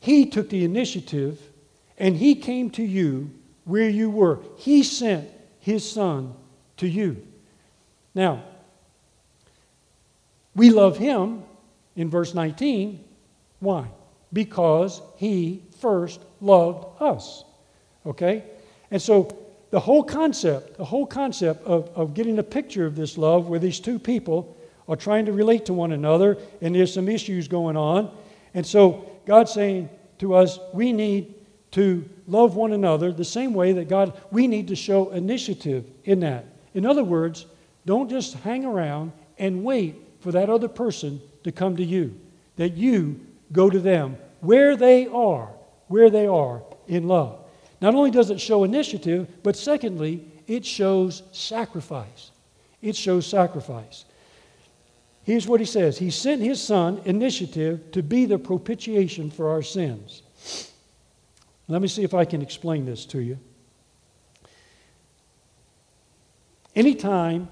He 0.00 0.26
took 0.26 0.50
the 0.50 0.64
initiative 0.64 1.40
and 1.98 2.16
He 2.16 2.34
came 2.34 2.70
to 2.70 2.82
you 2.82 3.30
where 3.64 3.88
you 3.88 4.10
were. 4.10 4.40
He 4.56 4.82
sent 4.82 5.28
His 5.60 5.88
Son 5.88 6.34
to 6.78 6.88
you. 6.88 7.26
Now, 8.14 8.42
we 10.54 10.70
love 10.70 10.98
Him 10.98 11.42
in 11.96 12.10
verse 12.10 12.34
19. 12.34 13.02
Why? 13.60 13.86
Because 14.32 15.00
He 15.16 15.62
first 15.80 16.20
loved 16.40 17.00
us. 17.00 17.44
Okay? 18.06 18.44
And 18.90 19.00
so 19.00 19.36
the 19.70 19.80
whole 19.80 20.02
concept, 20.02 20.76
the 20.76 20.84
whole 20.84 21.06
concept 21.06 21.64
of, 21.66 21.88
of 21.96 22.14
getting 22.14 22.38
a 22.38 22.42
picture 22.42 22.84
of 22.84 22.94
this 22.94 23.16
love 23.16 23.48
where 23.48 23.58
these 23.58 23.80
two 23.80 23.98
people 23.98 24.56
are 24.88 24.96
trying 24.96 25.24
to 25.26 25.32
relate 25.32 25.64
to 25.66 25.72
one 25.72 25.92
another 25.92 26.36
and 26.60 26.74
there's 26.74 26.92
some 26.92 27.08
issues 27.08 27.48
going 27.48 27.76
on. 27.76 28.14
And 28.52 28.66
so 28.66 29.10
God's 29.24 29.52
saying 29.52 29.88
to 30.18 30.34
us, 30.34 30.58
we 30.74 30.92
need 30.92 31.34
to 31.70 32.06
love 32.26 32.54
one 32.54 32.72
another 32.72 33.12
the 33.12 33.24
same 33.24 33.54
way 33.54 33.72
that 33.72 33.88
God, 33.88 34.20
we 34.30 34.46
need 34.46 34.68
to 34.68 34.76
show 34.76 35.10
initiative 35.10 35.90
in 36.04 36.20
that. 36.20 36.44
In 36.74 36.84
other 36.84 37.02
words, 37.02 37.46
don't 37.86 38.10
just 38.10 38.34
hang 38.34 38.64
around 38.64 39.12
and 39.38 39.64
wait 39.64 39.96
for 40.22 40.32
that 40.32 40.48
other 40.48 40.68
person 40.68 41.20
to 41.44 41.52
come 41.52 41.76
to 41.76 41.84
you, 41.84 42.18
that 42.56 42.76
you 42.76 43.20
go 43.52 43.68
to 43.68 43.78
them 43.78 44.16
where 44.40 44.76
they 44.76 45.06
are, 45.08 45.48
where 45.88 46.10
they 46.10 46.26
are 46.26 46.62
in 46.86 47.08
love. 47.08 47.38
Not 47.80 47.94
only 47.94 48.10
does 48.10 48.30
it 48.30 48.40
show 48.40 48.64
initiative, 48.64 49.28
but 49.42 49.56
secondly, 49.56 50.24
it 50.46 50.64
shows 50.64 51.22
sacrifice. 51.32 52.30
It 52.80 52.96
shows 52.96 53.26
sacrifice. 53.26 54.04
Here's 55.24 55.46
what 55.46 55.60
he 55.60 55.66
says 55.66 55.98
He 55.98 56.10
sent 56.10 56.42
his 56.42 56.62
son, 56.62 57.00
initiative, 57.04 57.90
to 57.92 58.02
be 58.02 58.24
the 58.24 58.38
propitiation 58.38 59.30
for 59.30 59.50
our 59.50 59.62
sins. 59.62 60.22
Let 61.68 61.82
me 61.82 61.88
see 61.88 62.02
if 62.02 62.14
I 62.14 62.24
can 62.24 62.42
explain 62.42 62.84
this 62.84 63.06
to 63.06 63.20
you. 63.20 63.38
Anytime, 66.74 67.48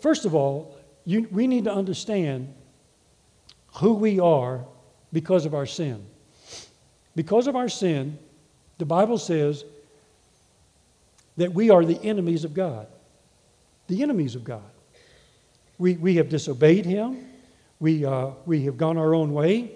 first 0.00 0.24
of 0.24 0.34
all, 0.34 0.76
you, 1.04 1.28
we 1.30 1.46
need 1.46 1.64
to 1.64 1.72
understand 1.72 2.52
who 3.76 3.94
we 3.94 4.18
are 4.20 4.64
because 5.12 5.46
of 5.46 5.54
our 5.54 5.66
sin. 5.66 6.04
Because 7.14 7.46
of 7.46 7.56
our 7.56 7.68
sin, 7.68 8.18
the 8.78 8.84
Bible 8.84 9.18
says 9.18 9.64
that 11.36 11.52
we 11.52 11.70
are 11.70 11.84
the 11.84 12.00
enemies 12.02 12.44
of 12.44 12.54
God. 12.54 12.86
The 13.86 14.02
enemies 14.02 14.34
of 14.34 14.44
God. 14.44 14.70
We, 15.78 15.94
we 15.94 16.16
have 16.16 16.28
disobeyed 16.28 16.84
Him. 16.84 17.26
We, 17.80 18.04
uh, 18.04 18.30
we 18.44 18.64
have 18.64 18.76
gone 18.76 18.98
our 18.98 19.14
own 19.14 19.32
way. 19.32 19.72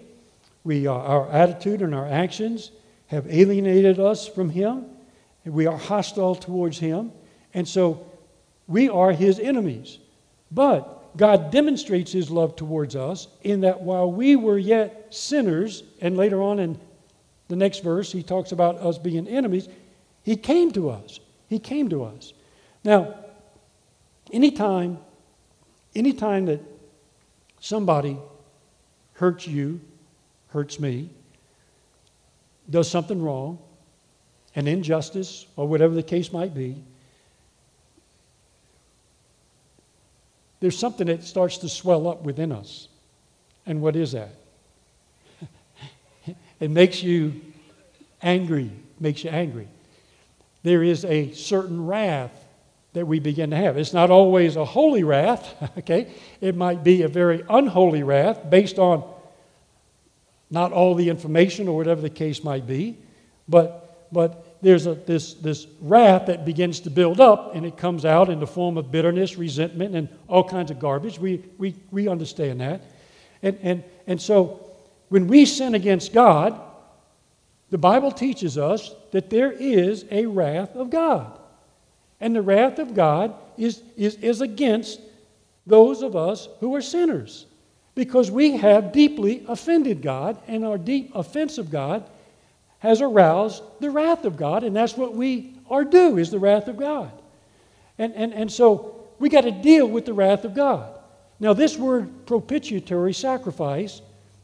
We, 0.65 0.87
uh, 0.87 0.93
our 0.93 1.31
attitude 1.31 1.83
and 1.83 1.95
our 1.95 2.07
actions 2.07 2.73
have 3.07 3.27
alienated 3.33 3.99
us 3.99 4.27
from 4.27 4.51
Him. 4.51 4.87
We 5.45 5.67
are 5.67 5.77
hostile 5.77 6.35
towards 6.35 6.79
Him. 6.79 7.13
And 7.55 7.67
so 7.67 8.07
we 8.67 8.89
are 8.89 9.13
His 9.13 9.39
enemies. 9.39 9.99
But 10.51 11.17
God 11.17 11.51
demonstrates 11.51 12.13
His 12.13 12.31
love 12.31 12.57
towards 12.57 12.97
us 12.97 13.29
in 13.43 13.61
that 13.63 13.83
while 13.83 14.11
we 14.11 14.37
were 14.37 14.59
yet 14.59 15.09
sinners, 15.11 15.83
and 16.01 16.17
later 16.17 16.43
on 16.43 16.59
in 16.59 16.79
the 17.49 17.57
next 17.57 17.83
verse, 17.83 18.11
He 18.13 18.23
talks 18.23 18.53
about 18.53 18.77
us 18.77 18.99
being 18.99 19.29
enemies, 19.29 19.69
He 20.23 20.37
came 20.37 20.71
to 20.73 20.91
us. 20.91 21.21
He 21.49 21.59
came 21.59 21.89
to 21.91 22.05
us. 22.05 22.33
Now, 22.85 23.15
anytime, 24.33 24.99
anytime 25.95 26.47
that 26.47 26.61
somebody 27.61 28.19
hurts 29.15 29.47
you 29.47 29.81
hurts 30.49 30.79
me, 30.79 31.09
does 32.69 32.91
something 32.91 33.23
wrong, 33.23 33.59
an 34.55 34.69
injustice, 34.69 35.47
or 35.57 35.67
whatever 35.67 35.95
the 35.95 36.03
case 36.03 36.33
might 36.33 36.55
be, 36.55 36.83
there's 40.63 40.79
something 40.79 41.09
that 41.09 41.25
starts 41.25 41.59
to 41.59 41.69
swell 41.69 42.07
up 42.07 42.23
within 42.23 42.53
us. 42.53 42.87
And 43.67 43.83
what 43.83 43.97
is 43.97 44.13
that? 44.13 44.37
it 46.61 46.71
makes 46.71 47.03
you 47.03 47.41
angry, 48.23 48.71
makes 49.01 49.25
you 49.25 49.31
angry. 49.31 49.67
There 50.63 50.85
is 50.85 51.05
a 51.05 51.33
certain 51.33 51.85
wrath 51.85 52.31
that 52.93 53.05
we 53.05 53.19
begin 53.19 53.51
to 53.51 53.57
have. 53.57 53.77
It's 53.77 53.93
not 53.93 54.11
always 54.11 54.55
a 54.55 54.65
holy 54.65 55.03
wrath, 55.03 55.53
okay? 55.79 56.15
It 56.41 56.55
might 56.55 56.85
be 56.85 57.03
a 57.03 57.09
very 57.09 57.43
unholy 57.51 58.05
wrath 58.05 58.49
based 58.49 58.79
on 58.79 59.03
not 60.49 60.71
all 60.71 60.95
the 60.95 61.09
information 61.09 61.67
or 61.67 61.77
whatever 61.77 62.01
the 62.01 62.09
case 62.09 62.45
might 62.45 62.69
be, 62.69 62.97
but, 63.49 64.07
but 64.13 64.42
there's 64.63 64.87
a, 64.87 64.95
this, 64.95 65.35
this 65.35 65.67
wrath 65.81 66.27
that 66.27 66.45
begins 66.45 66.81
to 66.81 66.91
build 66.91 67.21
up 67.21 67.55
and 67.55 67.67
it 67.67 67.77
comes 67.77 68.05
out 68.05 68.31
in 68.31 68.39
the 68.39 68.47
form 68.47 68.79
of 68.79 68.93
bitterness, 68.93 69.37
resentment, 69.37 69.95
and 69.95 70.09
all 70.29 70.49
kinds 70.49 70.71
of 70.71 70.79
garbage. 70.79 71.19
We, 71.19 71.45
we, 71.59 71.75
we 71.91 72.09
understand 72.09 72.61
that. 72.61 72.83
And, 73.43 73.59
and, 73.63 73.85
and 74.07 74.23
so 74.23 74.71
when 75.09 75.27
we 75.27 75.45
sin 75.45 75.75
against 75.75 76.13
God, 76.13 76.61
the 77.71 77.79
Bible 77.79 78.13
teaches 78.13 78.57
us 78.57 78.95
that 79.11 79.31
there 79.31 79.51
is 79.51 80.05
a 80.11 80.27
wrath 80.27 80.77
of 80.77 80.91
God. 80.91 81.39
And 82.21 82.37
the 82.37 82.43
wrath 82.43 82.79
of 82.79 82.95
God 82.95 83.35
is, 83.59 83.83
is, 83.97 84.15
is 84.17 84.41
against 84.41 85.01
those 85.67 86.03
of 86.03 86.15
us 86.15 86.49
who 86.61 86.75
are 86.77 86.83
sinners 86.83 87.47
because 87.95 88.31
we 88.31 88.57
have 88.57 88.93
deeply 88.93 89.45
offended 89.49 90.01
God, 90.03 90.39
and 90.47 90.65
our 90.65 90.79
deep 90.79 91.11
offense 91.15 91.59
of 91.59 91.71
God 91.71 92.09
has 92.83 93.01
aroused 93.01 93.63
the 93.79 93.93
wrath 93.93 94.25
of 94.25 94.37
God, 94.37 94.65
and 94.65 94.75
that's 94.75 94.97
what 94.97 95.15
we 95.15 95.55
are 95.71 95.85
due 95.85 96.19
is 96.19 96.33
the 96.33 96.39
wrath 96.41 96.67
of 96.67 96.77
God. 96.77 97.13
And, 97.97 98.13
and, 98.15 98.35
and 98.35 98.51
so 98.51 99.07
we 99.21 99.29
got 99.29 99.43
to 99.43 99.53
deal 99.53 99.87
with 99.87 100.05
the 100.05 100.13
wrath 100.13 100.45
of 100.45 100.53
God. 100.53 100.93
Now, 101.39 101.53
this 101.53 101.79
word 101.79 102.27
propitiatory 102.27 103.13
sacrifice 103.13 104.03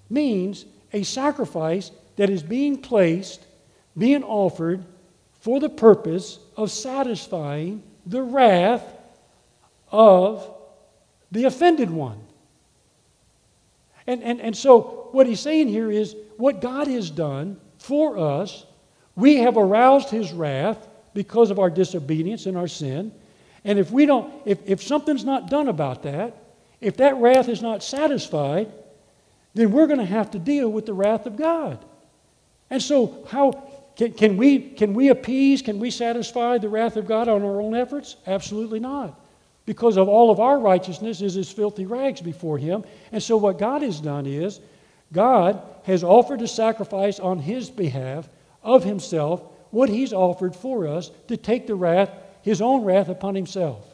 means 0.08 0.66
a 0.92 1.02
sacrifice 1.02 1.90
that 2.14 2.30
is 2.30 2.44
being 2.44 2.80
placed, 2.80 3.44
being 3.96 4.22
offered 4.22 4.84
for 5.40 5.58
the 5.58 5.68
purpose 5.68 6.38
of 6.56 6.70
satisfying 6.70 7.82
the 8.06 8.22
wrath 8.22 8.84
of 9.90 10.48
the 11.32 11.46
offended 11.46 11.90
one. 11.90 12.20
And, 14.06 14.22
and, 14.22 14.40
and 14.40 14.56
so, 14.56 15.08
what 15.10 15.26
he's 15.26 15.40
saying 15.40 15.66
here 15.66 15.90
is 15.90 16.14
what 16.36 16.60
God 16.60 16.86
has 16.86 17.10
done 17.10 17.60
for 17.78 18.18
us, 18.18 18.66
we 19.16 19.36
have 19.36 19.56
aroused 19.56 20.10
his 20.10 20.32
wrath 20.32 20.88
because 21.14 21.50
of 21.50 21.58
our 21.58 21.70
disobedience 21.70 22.46
and 22.46 22.56
our 22.56 22.68
sin. 22.68 23.12
And 23.64 23.78
if 23.78 23.90
we 23.90 24.06
don't, 24.06 24.32
if, 24.44 24.58
if 24.66 24.82
something's 24.82 25.24
not 25.24 25.50
done 25.50 25.68
about 25.68 26.02
that, 26.04 26.36
if 26.80 26.98
that 26.98 27.16
wrath 27.16 27.48
is 27.48 27.60
not 27.60 27.82
satisfied, 27.82 28.72
then 29.54 29.72
we're 29.72 29.86
going 29.86 29.98
to 29.98 30.04
have 30.04 30.30
to 30.32 30.38
deal 30.38 30.68
with 30.68 30.86
the 30.86 30.94
wrath 30.94 31.26
of 31.26 31.36
God. 31.36 31.84
And 32.70 32.82
so, 32.82 33.26
how 33.28 33.68
can, 33.96 34.12
can, 34.12 34.36
we, 34.36 34.60
can 34.60 34.94
we 34.94 35.08
appease, 35.08 35.62
can 35.62 35.80
we 35.80 35.90
satisfy 35.90 36.58
the 36.58 36.68
wrath 36.68 36.96
of 36.96 37.06
God 37.06 37.28
on 37.28 37.42
our 37.42 37.60
own 37.60 37.74
efforts? 37.74 38.16
Absolutely 38.26 38.78
not. 38.78 39.18
Because 39.66 39.96
of 39.96 40.08
all 40.08 40.30
of 40.30 40.38
our 40.38 40.58
righteousness 40.58 41.20
is 41.20 41.36
as 41.36 41.50
filthy 41.50 41.84
rags 41.84 42.20
before 42.20 42.58
Him. 42.58 42.84
And 43.10 43.22
so, 43.22 43.36
what 43.36 43.58
God 43.58 43.82
has 43.82 44.00
done 44.00 44.26
is, 44.26 44.60
God 45.12 45.62
has 45.84 46.04
offered 46.04 46.42
a 46.42 46.48
sacrifice 46.48 47.18
on 47.18 47.38
His 47.38 47.70
behalf 47.70 48.28
of 48.62 48.84
Himself, 48.84 49.42
what 49.70 49.88
He's 49.88 50.12
offered 50.12 50.54
for 50.54 50.86
us 50.86 51.10
to 51.28 51.36
take 51.36 51.66
the 51.66 51.74
wrath, 51.74 52.10
His 52.42 52.60
own 52.60 52.84
wrath 52.84 53.08
upon 53.08 53.34
Himself. 53.34 53.84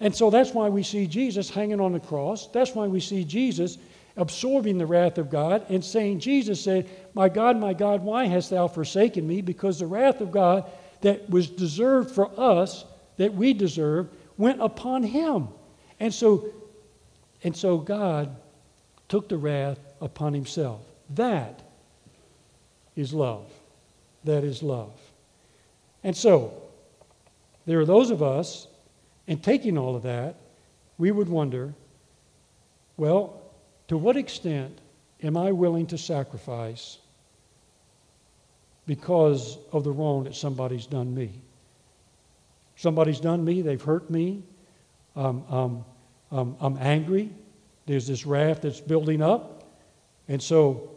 And 0.00 0.14
so 0.14 0.30
that's 0.30 0.52
why 0.52 0.68
we 0.68 0.82
see 0.82 1.06
Jesus 1.06 1.48
hanging 1.48 1.80
on 1.80 1.92
the 1.92 2.00
cross. 2.00 2.48
That's 2.48 2.74
why 2.74 2.86
we 2.86 3.00
see 3.00 3.24
Jesus 3.24 3.78
absorbing 4.16 4.78
the 4.78 4.86
wrath 4.86 5.18
of 5.18 5.30
God 5.30 5.64
and 5.68 5.84
saying, 5.84 6.20
Jesus 6.20 6.60
said, 6.60 6.88
My 7.14 7.28
God, 7.28 7.56
my 7.56 7.74
God, 7.74 8.02
why 8.02 8.26
hast 8.26 8.50
thou 8.50 8.68
forsaken 8.68 9.26
me? 9.26 9.40
Because 9.40 9.78
the 9.78 9.86
wrath 9.86 10.20
of 10.20 10.30
God 10.30 10.70
that 11.00 11.28
was 11.28 11.48
deserved 11.48 12.10
for 12.10 12.30
us, 12.38 12.84
that 13.16 13.34
we 13.34 13.52
deserve, 13.52 14.08
went 14.36 14.60
upon 14.60 15.02
him. 15.02 15.48
And 16.00 16.12
so, 16.12 16.46
and 17.42 17.56
so 17.56 17.78
God 17.78 18.34
took 19.08 19.28
the 19.28 19.36
wrath 19.36 19.78
upon 20.04 20.34
himself. 20.34 20.82
That 21.10 21.62
is 22.94 23.12
love. 23.12 23.50
That 24.22 24.44
is 24.44 24.62
love. 24.62 24.92
And 26.04 26.14
so, 26.16 26.52
there 27.66 27.80
are 27.80 27.86
those 27.86 28.10
of 28.10 28.22
us, 28.22 28.68
in 29.26 29.38
taking 29.38 29.78
all 29.78 29.96
of 29.96 30.02
that, 30.02 30.36
we 30.98 31.10
would 31.10 31.28
wonder, 31.28 31.74
well, 32.98 33.40
to 33.88 33.96
what 33.96 34.16
extent 34.16 34.78
am 35.22 35.36
I 35.36 35.52
willing 35.52 35.86
to 35.88 35.98
sacrifice 35.98 36.98
because 38.86 39.56
of 39.72 39.82
the 39.82 39.90
wrong 39.90 40.24
that 40.24 40.34
somebody's 40.34 40.86
done 40.86 41.14
me? 41.14 41.40
Somebody's 42.76 43.20
done 43.20 43.42
me, 43.44 43.62
they've 43.62 43.80
hurt 43.80 44.10
me, 44.10 44.42
um, 45.16 45.44
um, 45.48 45.84
um, 46.30 46.56
I'm 46.60 46.76
angry, 46.78 47.30
there's 47.86 48.06
this 48.06 48.26
wrath 48.26 48.62
that's 48.62 48.80
building 48.80 49.22
up, 49.22 49.53
and 50.28 50.42
so 50.42 50.90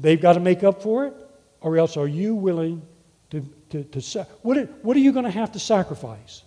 they've 0.00 0.20
got 0.20 0.34
to 0.34 0.40
make 0.40 0.64
up 0.64 0.82
for 0.82 1.06
it, 1.06 1.14
or 1.60 1.76
else 1.78 1.96
are 1.96 2.08
you 2.08 2.34
willing 2.34 2.82
to, 3.30 3.40
to, 3.70 3.84
to 3.84 4.26
what, 4.42 4.58
what 4.84 4.96
are 4.96 5.00
you 5.00 5.12
going 5.12 5.24
to 5.24 5.30
have 5.30 5.52
to 5.52 5.58
sacrifice? 5.58 6.42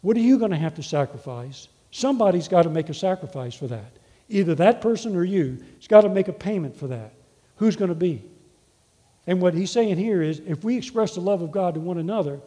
What 0.00 0.16
are 0.16 0.20
you 0.20 0.38
going 0.38 0.50
to 0.50 0.56
have 0.56 0.74
to 0.76 0.82
sacrifice? 0.82 1.68
Somebody's 1.90 2.48
got 2.48 2.62
to 2.62 2.70
make 2.70 2.88
a 2.88 2.94
sacrifice 2.94 3.54
for 3.54 3.66
that. 3.68 3.92
Either 4.28 4.54
that 4.56 4.80
person 4.80 5.16
or 5.16 5.24
you 5.24 5.64
has 5.76 5.88
got 5.88 6.02
to 6.02 6.08
make 6.08 6.28
a 6.28 6.32
payment 6.32 6.76
for 6.76 6.88
that. 6.88 7.14
Who's 7.56 7.76
going 7.76 7.88
to 7.88 7.94
be? 7.94 8.22
And 9.26 9.40
what 9.40 9.54
he's 9.54 9.70
saying 9.70 9.96
here 9.98 10.22
is 10.22 10.40
if 10.46 10.64
we 10.64 10.76
express 10.76 11.14
the 11.14 11.20
love 11.20 11.42
of 11.42 11.50
God 11.50 11.74
to 11.74 11.80
one 11.80 11.98
another, 11.98 12.40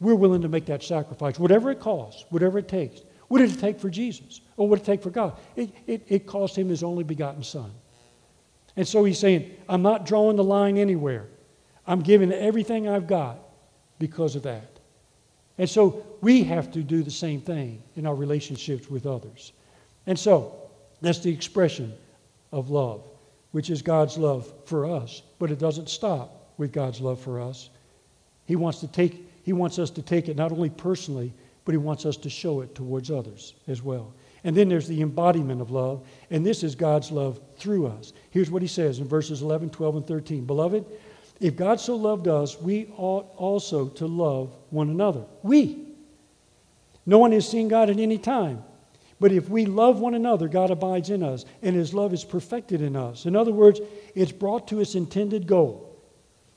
we're 0.00 0.14
willing 0.14 0.42
to 0.42 0.48
make 0.48 0.66
that 0.66 0.82
sacrifice, 0.82 1.38
whatever 1.38 1.70
it 1.70 1.80
costs, 1.80 2.24
whatever 2.30 2.58
it 2.58 2.68
takes. 2.68 3.02
What 3.28 3.38
did 3.38 3.52
it 3.52 3.60
take 3.60 3.80
for 3.80 3.88
Jesus? 3.88 4.40
Or 4.56 4.68
what 4.68 4.76
did 4.76 4.82
it 4.82 4.92
take 4.92 5.02
for 5.02 5.10
God? 5.10 5.38
It, 5.56 5.70
it, 5.86 6.04
it 6.08 6.26
cost 6.26 6.56
him 6.56 6.68
his 6.68 6.82
only 6.82 7.04
begotten 7.04 7.42
Son. 7.42 7.70
And 8.76 8.86
so 8.86 9.04
he's 9.04 9.18
saying, 9.18 9.50
I'm 9.68 9.82
not 9.82 10.06
drawing 10.06 10.36
the 10.36 10.44
line 10.44 10.78
anywhere. 10.78 11.26
I'm 11.86 12.00
giving 12.00 12.32
everything 12.32 12.88
I've 12.88 13.06
got 13.06 13.38
because 13.98 14.36
of 14.36 14.42
that. 14.44 14.78
And 15.58 15.68
so 15.68 16.04
we 16.20 16.42
have 16.44 16.72
to 16.72 16.82
do 16.82 17.02
the 17.02 17.10
same 17.10 17.40
thing 17.40 17.82
in 17.96 18.06
our 18.06 18.14
relationships 18.14 18.88
with 18.88 19.06
others. 19.06 19.52
And 20.06 20.18
so 20.18 20.70
that's 21.00 21.20
the 21.20 21.32
expression 21.32 21.92
of 22.52 22.70
love, 22.70 23.02
which 23.52 23.70
is 23.70 23.82
God's 23.82 24.16
love 24.16 24.50
for 24.64 24.86
us. 24.86 25.22
But 25.38 25.50
it 25.50 25.58
doesn't 25.58 25.88
stop 25.88 26.52
with 26.56 26.72
God's 26.72 27.00
love 27.00 27.20
for 27.20 27.40
us. 27.40 27.70
He 28.46 28.56
wants 28.56 28.80
to 28.80 28.88
take 28.88 29.28
he 29.44 29.52
wants 29.52 29.80
us 29.80 29.90
to 29.90 30.02
take 30.02 30.28
it 30.28 30.36
not 30.36 30.52
only 30.52 30.70
personally, 30.70 31.32
but 31.64 31.72
he 31.72 31.78
wants 31.78 32.06
us 32.06 32.16
to 32.18 32.30
show 32.30 32.60
it 32.60 32.76
towards 32.76 33.10
others 33.10 33.54
as 33.66 33.82
well. 33.82 34.12
And 34.44 34.56
then 34.56 34.68
there's 34.68 34.88
the 34.88 35.02
embodiment 35.02 35.60
of 35.60 35.70
love, 35.70 36.04
and 36.30 36.44
this 36.44 36.64
is 36.64 36.74
God's 36.74 37.12
love 37.12 37.40
through 37.56 37.86
us. 37.86 38.12
Here's 38.30 38.50
what 38.50 38.62
he 38.62 38.68
says 38.68 38.98
in 38.98 39.06
verses 39.06 39.40
11, 39.40 39.70
12, 39.70 39.96
and 39.96 40.06
13. 40.06 40.44
Beloved, 40.46 40.84
if 41.38 41.56
God 41.56 41.80
so 41.80 41.94
loved 41.96 42.26
us, 42.26 42.60
we 42.60 42.92
ought 42.96 43.32
also 43.36 43.88
to 43.88 44.06
love 44.06 44.54
one 44.70 44.90
another. 44.90 45.24
We. 45.42 45.86
No 47.06 47.18
one 47.18 47.32
has 47.32 47.48
seen 47.48 47.68
God 47.68 47.90
at 47.90 47.98
any 47.98 48.18
time. 48.18 48.62
But 49.20 49.30
if 49.30 49.48
we 49.48 49.66
love 49.66 50.00
one 50.00 50.14
another, 50.14 50.48
God 50.48 50.72
abides 50.72 51.10
in 51.10 51.22
us, 51.22 51.44
and 51.62 51.76
his 51.76 51.94
love 51.94 52.12
is 52.12 52.24
perfected 52.24 52.82
in 52.82 52.96
us. 52.96 53.24
In 53.26 53.36
other 53.36 53.52
words, 53.52 53.80
it's 54.16 54.32
brought 54.32 54.66
to 54.68 54.80
its 54.80 54.96
intended 54.96 55.46
goal. 55.46 55.96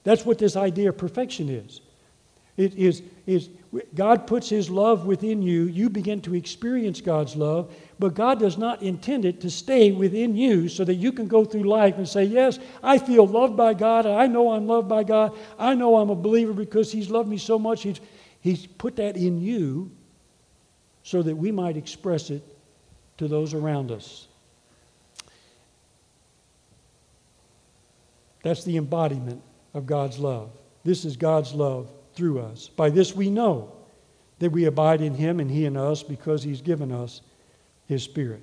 That's 0.04 0.26
what 0.26 0.40
this 0.40 0.56
idea 0.56 0.90
of 0.90 0.98
perfection 0.98 1.50
is. 1.50 1.82
It 2.58 2.74
is, 2.76 3.04
is 3.28 3.50
God 3.94 4.28
puts 4.28 4.50
his 4.50 4.70
love 4.70 5.06
within 5.06 5.42
you. 5.42 5.64
You 5.64 5.90
begin 5.90 6.22
to 6.22 6.36
experience 6.36 7.02
God's 7.02 7.36
love, 7.36 7.74
but 7.98 8.14
God 8.14 8.40
does 8.40 8.58
not 8.58 8.82
intend 8.82 9.26
it 9.26 9.42
to 9.42 9.50
stay 9.50 9.92
within 9.92 10.36
you 10.36 10.70
so 10.70 10.84
that 10.84 10.96
you 10.96 11.12
can 11.12 11.28
go 11.28 11.46
through 11.46 11.64
life 11.64 11.98
and 11.98 12.08
say, 12.08 12.24
Yes, 12.24 12.60
I 12.84 12.98
feel 12.98 13.26
loved 13.26 13.58
by 13.58 13.74
God. 13.74 14.06
I 14.06 14.28
know 14.28 14.52
I'm 14.52 14.68
loved 14.68 14.88
by 14.88 15.04
God. 15.04 15.38
I 15.58 15.74
know 15.74 15.98
I'm 15.98 16.10
a 16.10 16.16
believer 16.16 16.54
because 16.54 16.92
he's 16.92 17.10
loved 17.10 17.30
me 17.30 17.38
so 17.38 17.58
much. 17.58 17.84
He's, 17.84 18.00
he's 18.42 18.66
put 18.66 18.96
that 18.98 19.18
in 19.18 19.40
you 19.40 19.92
so 21.04 21.22
that 21.22 21.36
we 21.36 21.52
might 21.52 21.78
express 21.78 22.30
it 22.30 22.44
to 23.18 23.28
those 23.28 23.54
around 23.54 23.92
us. 23.92 24.28
That's 28.44 28.64
the 28.64 28.78
embodiment 28.78 29.42
of 29.74 29.86
God's 29.86 30.20
love. 30.20 30.52
This 30.84 31.04
is 31.04 31.18
God's 31.18 31.54
love 31.54 31.90
through 32.16 32.40
us. 32.40 32.70
By 32.70 32.90
this 32.90 33.16
we 33.16 33.30
know 33.30 33.72
that 34.40 34.52
we 34.52 34.66
abide 34.66 35.02
in 35.02 35.14
Him 35.14 35.40
and 35.40 35.50
He 35.50 35.66
in 35.66 35.78
us 35.78 36.04
because 36.04 36.44
He's 36.44 36.62
given 36.62 36.92
us 36.92 37.22
His 37.88 38.04
Spirit. 38.04 38.42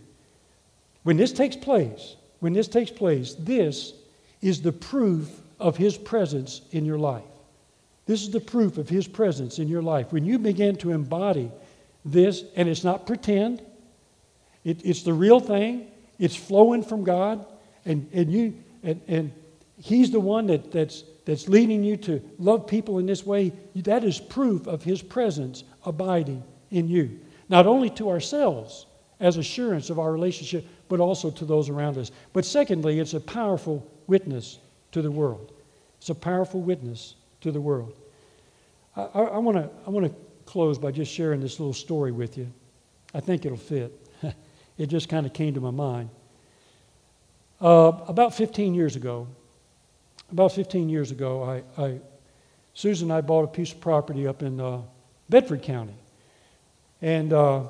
When 1.02 1.16
this 1.16 1.32
takes 1.32 1.56
place, 1.56 2.16
when 2.40 2.52
this 2.52 2.68
takes 2.68 2.90
place, 2.90 3.34
this 3.38 3.92
is 4.40 4.62
the 4.62 4.72
proof 4.72 5.40
of 5.58 5.76
His 5.76 5.96
presence 5.96 6.62
in 6.70 6.84
your 6.84 6.98
life. 6.98 7.24
This 8.06 8.22
is 8.22 8.30
the 8.30 8.40
proof 8.40 8.78
of 8.78 8.88
His 8.88 9.06
presence 9.06 9.58
in 9.58 9.68
your 9.68 9.82
life. 9.82 10.12
When 10.12 10.24
you 10.24 10.38
begin 10.38 10.76
to 10.76 10.90
embody 10.90 11.50
this, 12.04 12.44
and 12.56 12.68
it's 12.68 12.84
not 12.84 13.06
pretend, 13.06 13.62
it, 14.64 14.84
it's 14.84 15.02
the 15.02 15.12
real 15.12 15.40
thing. 15.40 15.88
It's 16.18 16.36
flowing 16.36 16.82
from 16.82 17.04
God. 17.04 17.44
And, 17.84 18.08
and, 18.12 18.32
you, 18.32 18.54
and, 18.82 19.00
and 19.08 19.32
He's 19.76 20.10
the 20.10 20.20
one 20.20 20.46
that, 20.46 20.72
that's, 20.72 21.04
that's 21.24 21.48
leading 21.48 21.84
you 21.84 21.96
to 21.98 22.22
love 22.38 22.66
people 22.66 22.98
in 22.98 23.06
this 23.06 23.24
way. 23.24 23.52
That 23.76 24.04
is 24.04 24.18
proof 24.18 24.66
of 24.66 24.82
His 24.82 25.02
presence 25.02 25.64
abiding 25.84 26.42
in 26.70 26.88
you. 26.88 27.20
Not 27.48 27.66
only 27.66 27.90
to 27.90 28.10
ourselves 28.10 28.86
as 29.20 29.36
assurance 29.36 29.88
of 29.90 29.98
our 29.98 30.12
relationship, 30.12 30.66
but 30.88 31.00
also 31.00 31.30
to 31.30 31.44
those 31.44 31.68
around 31.68 31.96
us. 31.96 32.10
But 32.32 32.44
secondly, 32.44 32.98
it's 32.98 33.14
a 33.14 33.20
powerful 33.20 33.86
witness 34.06 34.58
to 34.90 35.00
the 35.00 35.10
world. 35.10 35.52
It's 35.98 36.10
a 36.10 36.14
powerful 36.14 36.60
witness 36.60 37.14
to 37.42 37.52
the 37.52 37.60
world. 37.60 37.94
I, 38.96 39.02
I, 39.02 39.22
I 39.22 39.38
want 39.38 40.06
to 40.06 40.14
close 40.44 40.78
by 40.78 40.90
just 40.90 41.12
sharing 41.12 41.40
this 41.40 41.60
little 41.60 41.72
story 41.72 42.12
with 42.12 42.36
you. 42.36 42.52
I 43.14 43.20
think 43.20 43.44
it'll 43.44 43.56
fit. 43.56 43.98
it 44.78 44.86
just 44.86 45.08
kind 45.08 45.24
of 45.24 45.32
came 45.32 45.54
to 45.54 45.60
my 45.60 45.70
mind. 45.70 46.10
Uh, 47.60 47.92
about 48.08 48.34
15 48.34 48.74
years 48.74 48.96
ago, 48.96 49.28
about 50.32 50.52
15 50.52 50.88
years 50.88 51.10
ago, 51.10 51.42
I, 51.44 51.82
I, 51.82 52.00
Susan 52.72 53.10
and 53.10 53.18
I 53.18 53.20
bought 53.20 53.44
a 53.44 53.48
piece 53.48 53.70
of 53.72 53.80
property 53.80 54.26
up 54.26 54.42
in 54.42 54.60
uh, 54.60 54.80
Bedford 55.28 55.62
County. 55.62 55.94
And 57.02 57.34
uh, 57.34 57.64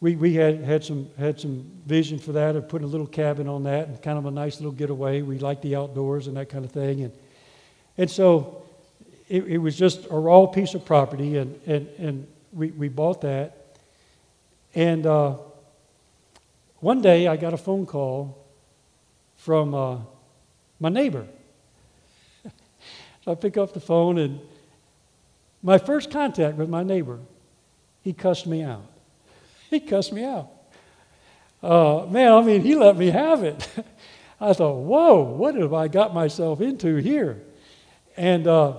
we, 0.00 0.16
we 0.16 0.34
had, 0.34 0.64
had, 0.64 0.82
some, 0.82 1.10
had 1.18 1.38
some 1.38 1.70
vision 1.84 2.18
for 2.18 2.32
that 2.32 2.56
of 2.56 2.68
putting 2.68 2.86
a 2.86 2.90
little 2.90 3.06
cabin 3.06 3.48
on 3.48 3.64
that 3.64 3.88
and 3.88 4.00
kind 4.02 4.16
of 4.16 4.24
a 4.24 4.30
nice 4.30 4.60
little 4.60 4.72
getaway. 4.72 5.20
We 5.20 5.38
like 5.38 5.60
the 5.60 5.76
outdoors 5.76 6.26
and 6.26 6.36
that 6.38 6.48
kind 6.48 6.64
of 6.64 6.72
thing. 6.72 7.02
And, 7.02 7.12
and 7.98 8.10
so 8.10 8.62
it, 9.28 9.44
it 9.44 9.58
was 9.58 9.76
just 9.76 10.06
a 10.10 10.18
raw 10.18 10.46
piece 10.46 10.74
of 10.74 10.86
property, 10.86 11.36
and, 11.36 11.60
and, 11.66 11.88
and 11.98 12.26
we, 12.52 12.68
we 12.68 12.88
bought 12.88 13.20
that. 13.20 13.76
And 14.74 15.06
uh, 15.06 15.36
one 16.80 17.02
day 17.02 17.26
I 17.26 17.36
got 17.36 17.52
a 17.52 17.58
phone 17.58 17.84
call 17.84 18.42
from 19.36 19.74
uh, 19.74 19.98
my 20.80 20.88
neighbor. 20.88 21.26
So 23.24 23.32
I 23.32 23.34
pick 23.34 23.56
up 23.56 23.72
the 23.72 23.80
phone, 23.80 24.18
and 24.18 24.38
my 25.62 25.78
first 25.78 26.10
contact 26.10 26.58
with 26.58 26.68
my 26.68 26.82
neighbor, 26.82 27.20
he 28.02 28.12
cussed 28.12 28.46
me 28.46 28.62
out. 28.62 28.84
He 29.70 29.80
cussed 29.80 30.12
me 30.12 30.22
out. 30.22 30.50
Uh, 31.60 32.06
man, 32.08 32.32
I 32.32 32.42
mean, 32.42 32.60
he 32.60 32.76
let 32.76 32.96
me 32.96 33.10
have 33.10 33.42
it. 33.42 33.66
I 34.40 34.52
thought, 34.52 34.76
whoa, 34.76 35.22
what 35.22 35.54
have 35.56 35.72
I 35.72 35.88
got 35.88 36.12
myself 36.14 36.60
into 36.60 36.96
here? 36.96 37.42
And 38.16 38.46
uh, 38.46 38.74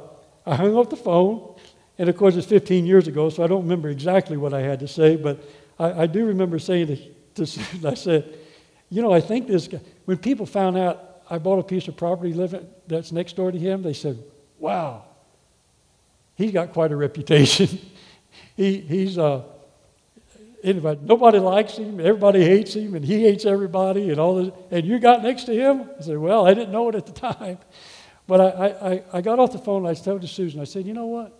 I 0.45 0.55
hung 0.55 0.77
up 0.77 0.89
the 0.89 0.95
phone. 0.95 1.55
And 1.97 2.07
of 2.07 2.15
course, 2.15 2.35
it's 2.35 2.47
15 2.47 2.85
years 2.85 3.07
ago, 3.07 3.29
so 3.29 3.43
I 3.43 3.47
don't 3.47 3.63
remember 3.63 3.89
exactly 3.89 4.37
what 4.37 4.53
I 4.53 4.61
had 4.61 4.79
to 4.81 4.87
say, 4.87 5.15
but 5.15 5.43
I, 5.79 6.03
I 6.03 6.07
do 6.07 6.25
remember 6.27 6.59
saying 6.59 6.87
to, 7.35 7.45
to 7.45 7.61
I 7.89 7.95
said, 7.95 8.37
you 8.89 9.01
know, 9.01 9.11
I 9.11 9.19
think 9.19 9.47
this 9.47 9.67
guy, 9.67 9.81
when 10.05 10.17
people 10.17 10.45
found 10.45 10.77
out 10.77 11.23
I 11.29 11.39
bought 11.39 11.57
a 11.57 11.63
piece 11.63 11.87
of 11.87 11.97
property 11.97 12.33
living, 12.33 12.67
that's 12.87 13.11
next 13.11 13.35
door 13.35 13.51
to 13.51 13.57
him, 13.57 13.81
they 13.81 13.93
said, 13.93 14.23
wow, 14.65 15.03
he's 16.33 16.51
got 16.51 16.73
quite 16.73 16.91
a 16.91 16.95
reputation. 16.95 17.69
he, 18.57 18.79
he's, 18.79 19.15
uh, 19.19 19.43
anybody, 20.63 20.99
nobody 21.03 21.37
likes 21.37 21.77
him, 21.77 21.99
everybody 21.99 22.43
hates 22.43 22.73
him, 22.73 22.95
and 22.95 23.05
he 23.05 23.21
hates 23.21 23.45
everybody, 23.45 24.09
and 24.09 24.19
all 24.19 24.43
this, 24.43 24.51
and 24.71 24.83
you 24.83 24.97
got 24.97 25.21
next 25.21 25.43
to 25.43 25.53
him? 25.53 25.87
I 25.99 26.01
said, 26.01 26.17
well, 26.17 26.47
I 26.47 26.55
didn't 26.55 26.71
know 26.71 26.89
it 26.89 26.95
at 26.95 27.05
the 27.05 27.11
time. 27.31 27.59
But 28.25 28.41
I, 28.41 28.65
I, 28.65 29.03
I 29.13 29.21
got 29.21 29.37
off 29.37 29.51
the 29.51 29.59
phone 29.59 29.85
and 29.85 29.87
I 29.87 29.93
told 29.93 30.21
to 30.21 30.27
Susan, 30.27 30.59
I 30.59 30.63
said, 30.63 30.87
you 30.87 30.95
know 30.95 31.05
what? 31.05 31.31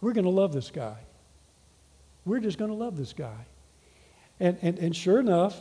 We're 0.00 0.12
going 0.12 0.24
to 0.26 0.30
love 0.30 0.52
this 0.52 0.70
guy. 0.70 0.96
We're 2.24 2.38
just 2.38 2.56
going 2.56 2.70
to 2.70 2.76
love 2.76 2.96
this 2.96 3.12
guy. 3.12 3.46
And, 4.38 4.58
and, 4.62 4.78
and 4.78 4.94
sure 4.94 5.18
enough, 5.18 5.60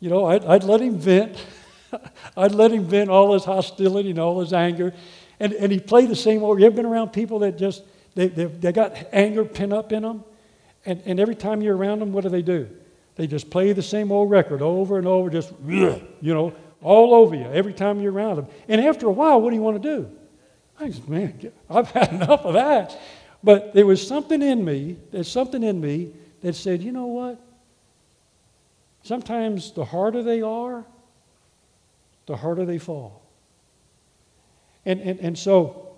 you 0.00 0.08
know, 0.08 0.24
I'd, 0.24 0.46
I'd 0.46 0.64
let 0.64 0.80
him 0.80 0.96
vent. 0.96 1.44
I'd 2.36 2.52
let 2.52 2.72
him 2.72 2.84
vent 2.84 3.10
all 3.10 3.34
his 3.34 3.44
hostility 3.44 4.10
and 4.10 4.18
all 4.18 4.40
his 4.40 4.52
anger. 4.52 4.94
And, 5.40 5.52
and 5.52 5.70
he 5.70 5.78
played 5.78 6.08
the 6.08 6.16
same 6.16 6.42
old. 6.42 6.60
You 6.60 6.66
ever 6.66 6.76
been 6.76 6.86
around 6.86 7.12
people 7.12 7.40
that 7.40 7.58
just, 7.58 7.82
they, 8.14 8.28
they, 8.28 8.44
they 8.46 8.72
got 8.72 8.96
anger 9.12 9.44
pinned 9.44 9.72
up 9.72 9.92
in 9.92 10.02
them? 10.02 10.24
And, 10.84 11.02
and 11.04 11.20
every 11.20 11.34
time 11.34 11.62
you're 11.62 11.76
around 11.76 12.00
them, 12.00 12.12
what 12.12 12.22
do 12.22 12.30
they 12.30 12.42
do? 12.42 12.68
They 13.16 13.26
just 13.26 13.50
play 13.50 13.72
the 13.72 13.82
same 13.82 14.12
old 14.12 14.30
record 14.30 14.62
over 14.62 14.98
and 14.98 15.06
over, 15.06 15.30
just, 15.30 15.52
you 15.66 16.04
know, 16.22 16.54
all 16.82 17.14
over 17.14 17.34
you 17.34 17.44
every 17.52 17.72
time 17.72 18.00
you're 18.00 18.12
around 18.12 18.36
them. 18.36 18.46
And 18.68 18.80
after 18.80 19.06
a 19.06 19.12
while, 19.12 19.40
what 19.40 19.50
do 19.50 19.56
you 19.56 19.62
want 19.62 19.82
to 19.82 19.96
do? 19.96 20.10
I 20.80 20.90
said, 20.90 21.08
man, 21.08 21.52
I've 21.68 21.90
had 21.92 22.12
enough 22.12 22.44
of 22.44 22.54
that. 22.54 22.98
But 23.42 23.74
there 23.74 23.86
was 23.86 24.04
something 24.04 24.42
in 24.42 24.64
me, 24.64 24.96
there's 25.12 25.30
something 25.30 25.62
in 25.62 25.80
me 25.80 26.12
that 26.40 26.54
said, 26.54 26.82
you 26.82 26.92
know 26.92 27.06
what? 27.06 27.40
Sometimes 29.02 29.72
the 29.72 29.84
harder 29.84 30.22
they 30.22 30.42
are, 30.42 30.84
the 32.26 32.36
harder 32.36 32.64
they 32.64 32.78
fall. 32.78 33.17
And, 34.88 35.00
and, 35.00 35.20
and 35.20 35.38
so 35.38 35.96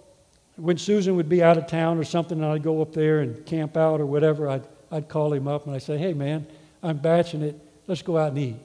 when 0.57 0.77
Susan 0.77 1.17
would 1.17 1.29
be 1.29 1.43
out 1.43 1.57
of 1.57 1.67
town 1.67 1.97
or 1.97 2.05
something, 2.05 2.37
and 2.37 2.47
I'd 2.47 2.63
go 2.63 2.83
up 2.83 2.93
there 2.93 3.21
and 3.21 3.47
camp 3.47 3.77
out 3.77 4.01
or 4.01 4.07
whatever, 4.07 4.49
I'd, 4.49 4.67
I'd 4.91 5.09
call 5.09 5.33
him 5.33 5.49
up 5.49 5.67
and 5.67 5.75
I'd 5.75 5.83
say, 5.83 5.97
hey, 5.97 6.13
man, 6.13 6.47
I'm 6.83 6.99
batching 6.99 7.43
it. 7.43 7.59
Let's 7.87 8.03
go 8.03 8.19
out 8.19 8.29
and 8.31 8.39
eat 8.39 8.57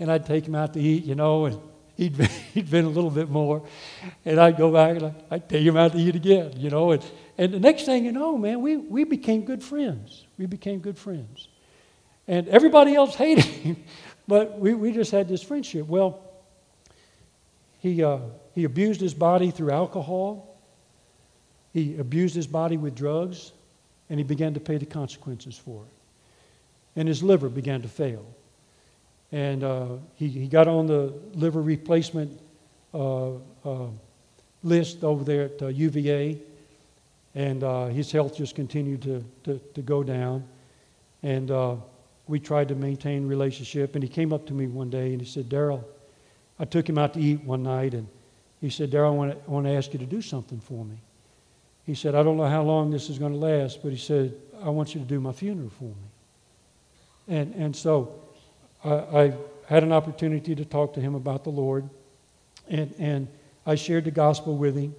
and 0.00 0.10
I'd 0.10 0.26
take 0.26 0.46
him 0.46 0.54
out 0.54 0.74
to 0.74 0.80
eat, 0.80 1.04
you 1.04 1.14
know, 1.14 1.46
and 1.46 1.60
he'd 1.96 2.16
been, 2.16 2.30
he'd 2.54 2.70
been 2.70 2.84
a 2.84 2.88
little 2.88 3.10
bit 3.10 3.28
more. 3.28 3.62
And 4.24 4.38
I'd 4.38 4.56
go 4.56 4.72
back 4.72 4.96
and 4.96 5.14
I'd 5.30 5.48
take 5.48 5.66
him 5.66 5.76
out 5.76 5.92
to 5.92 5.98
eat 5.98 6.14
again, 6.14 6.52
you 6.56 6.70
know. 6.70 6.92
And, 6.92 7.04
and 7.36 7.52
the 7.52 7.60
next 7.60 7.84
thing 7.84 8.04
you 8.04 8.12
know, 8.12 8.36
man, 8.38 8.60
we, 8.60 8.76
we 8.76 9.04
became 9.04 9.44
good 9.44 9.62
friends. 9.62 10.26
We 10.38 10.46
became 10.46 10.78
good 10.80 10.98
friends. 10.98 11.48
And 12.26 12.46
everybody 12.48 12.94
else 12.94 13.14
hated 13.14 13.44
him, 13.44 13.84
but 14.26 14.58
we, 14.58 14.74
we 14.74 14.92
just 14.92 15.10
had 15.10 15.28
this 15.28 15.42
friendship. 15.42 15.86
Well, 15.86 16.20
he, 17.80 18.02
uh, 18.02 18.18
he 18.58 18.64
abused 18.64 19.00
his 19.00 19.14
body 19.14 19.52
through 19.52 19.70
alcohol, 19.70 20.58
he 21.72 21.96
abused 21.96 22.34
his 22.34 22.48
body 22.48 22.76
with 22.76 22.92
drugs, 22.92 23.52
and 24.10 24.18
he 24.18 24.24
began 24.24 24.52
to 24.54 24.58
pay 24.58 24.78
the 24.78 24.84
consequences 24.84 25.56
for 25.56 25.84
it. 25.84 26.98
And 26.98 27.06
his 27.06 27.22
liver 27.22 27.48
began 27.48 27.82
to 27.82 27.88
fail. 27.88 28.26
And 29.30 29.62
uh, 29.62 29.86
he, 30.16 30.26
he 30.26 30.48
got 30.48 30.66
on 30.66 30.88
the 30.88 31.14
liver 31.34 31.62
replacement 31.62 32.36
uh, 32.92 33.34
uh, 33.64 33.86
list 34.64 35.04
over 35.04 35.22
there 35.22 35.44
at 35.44 35.76
UVA. 35.76 36.40
And 37.36 37.62
uh, 37.62 37.86
his 37.86 38.10
health 38.10 38.36
just 38.36 38.56
continued 38.56 39.02
to, 39.02 39.24
to, 39.44 39.60
to 39.74 39.82
go 39.82 40.02
down. 40.02 40.42
And 41.22 41.52
uh, 41.52 41.76
we 42.26 42.40
tried 42.40 42.66
to 42.70 42.74
maintain 42.74 43.28
relationship. 43.28 43.94
And 43.94 44.02
he 44.02 44.10
came 44.10 44.32
up 44.32 44.46
to 44.46 44.52
me 44.52 44.66
one 44.66 44.90
day 44.90 45.12
and 45.12 45.22
he 45.22 45.28
said, 45.28 45.48
Darryl, 45.48 45.84
I 46.58 46.64
took 46.64 46.88
him 46.88 46.98
out 46.98 47.14
to 47.14 47.20
eat 47.20 47.44
one 47.44 47.62
night. 47.62 47.94
And 47.94 48.08
he 48.60 48.70
said, 48.70 48.90
Darryl, 48.90 49.08
I 49.08 49.10
want, 49.10 49.32
to, 49.32 49.38
I 49.48 49.50
want 49.50 49.66
to 49.66 49.72
ask 49.72 49.92
you 49.92 49.98
to 49.98 50.06
do 50.06 50.20
something 50.20 50.60
for 50.60 50.84
me. 50.84 50.96
He 51.86 51.94
said, 51.94 52.14
I 52.14 52.22
don't 52.22 52.36
know 52.36 52.46
how 52.46 52.62
long 52.62 52.90
this 52.90 53.08
is 53.08 53.18
going 53.18 53.32
to 53.32 53.38
last, 53.38 53.82
but 53.82 53.92
he 53.92 53.98
said, 53.98 54.34
I 54.62 54.68
want 54.68 54.94
you 54.94 55.00
to 55.00 55.06
do 55.06 55.20
my 55.20 55.32
funeral 55.32 55.70
for 55.70 55.84
me. 55.84 55.94
And, 57.28 57.54
and 57.54 57.76
so 57.76 58.14
I, 58.84 58.90
I 58.90 59.34
had 59.66 59.82
an 59.82 59.92
opportunity 59.92 60.54
to 60.54 60.64
talk 60.64 60.94
to 60.94 61.00
him 61.00 61.14
about 61.14 61.44
the 61.44 61.50
Lord, 61.50 61.88
and, 62.68 62.94
and 62.98 63.28
I 63.66 63.74
shared 63.74 64.04
the 64.04 64.10
gospel 64.10 64.56
with 64.56 64.76
him. 64.76 64.94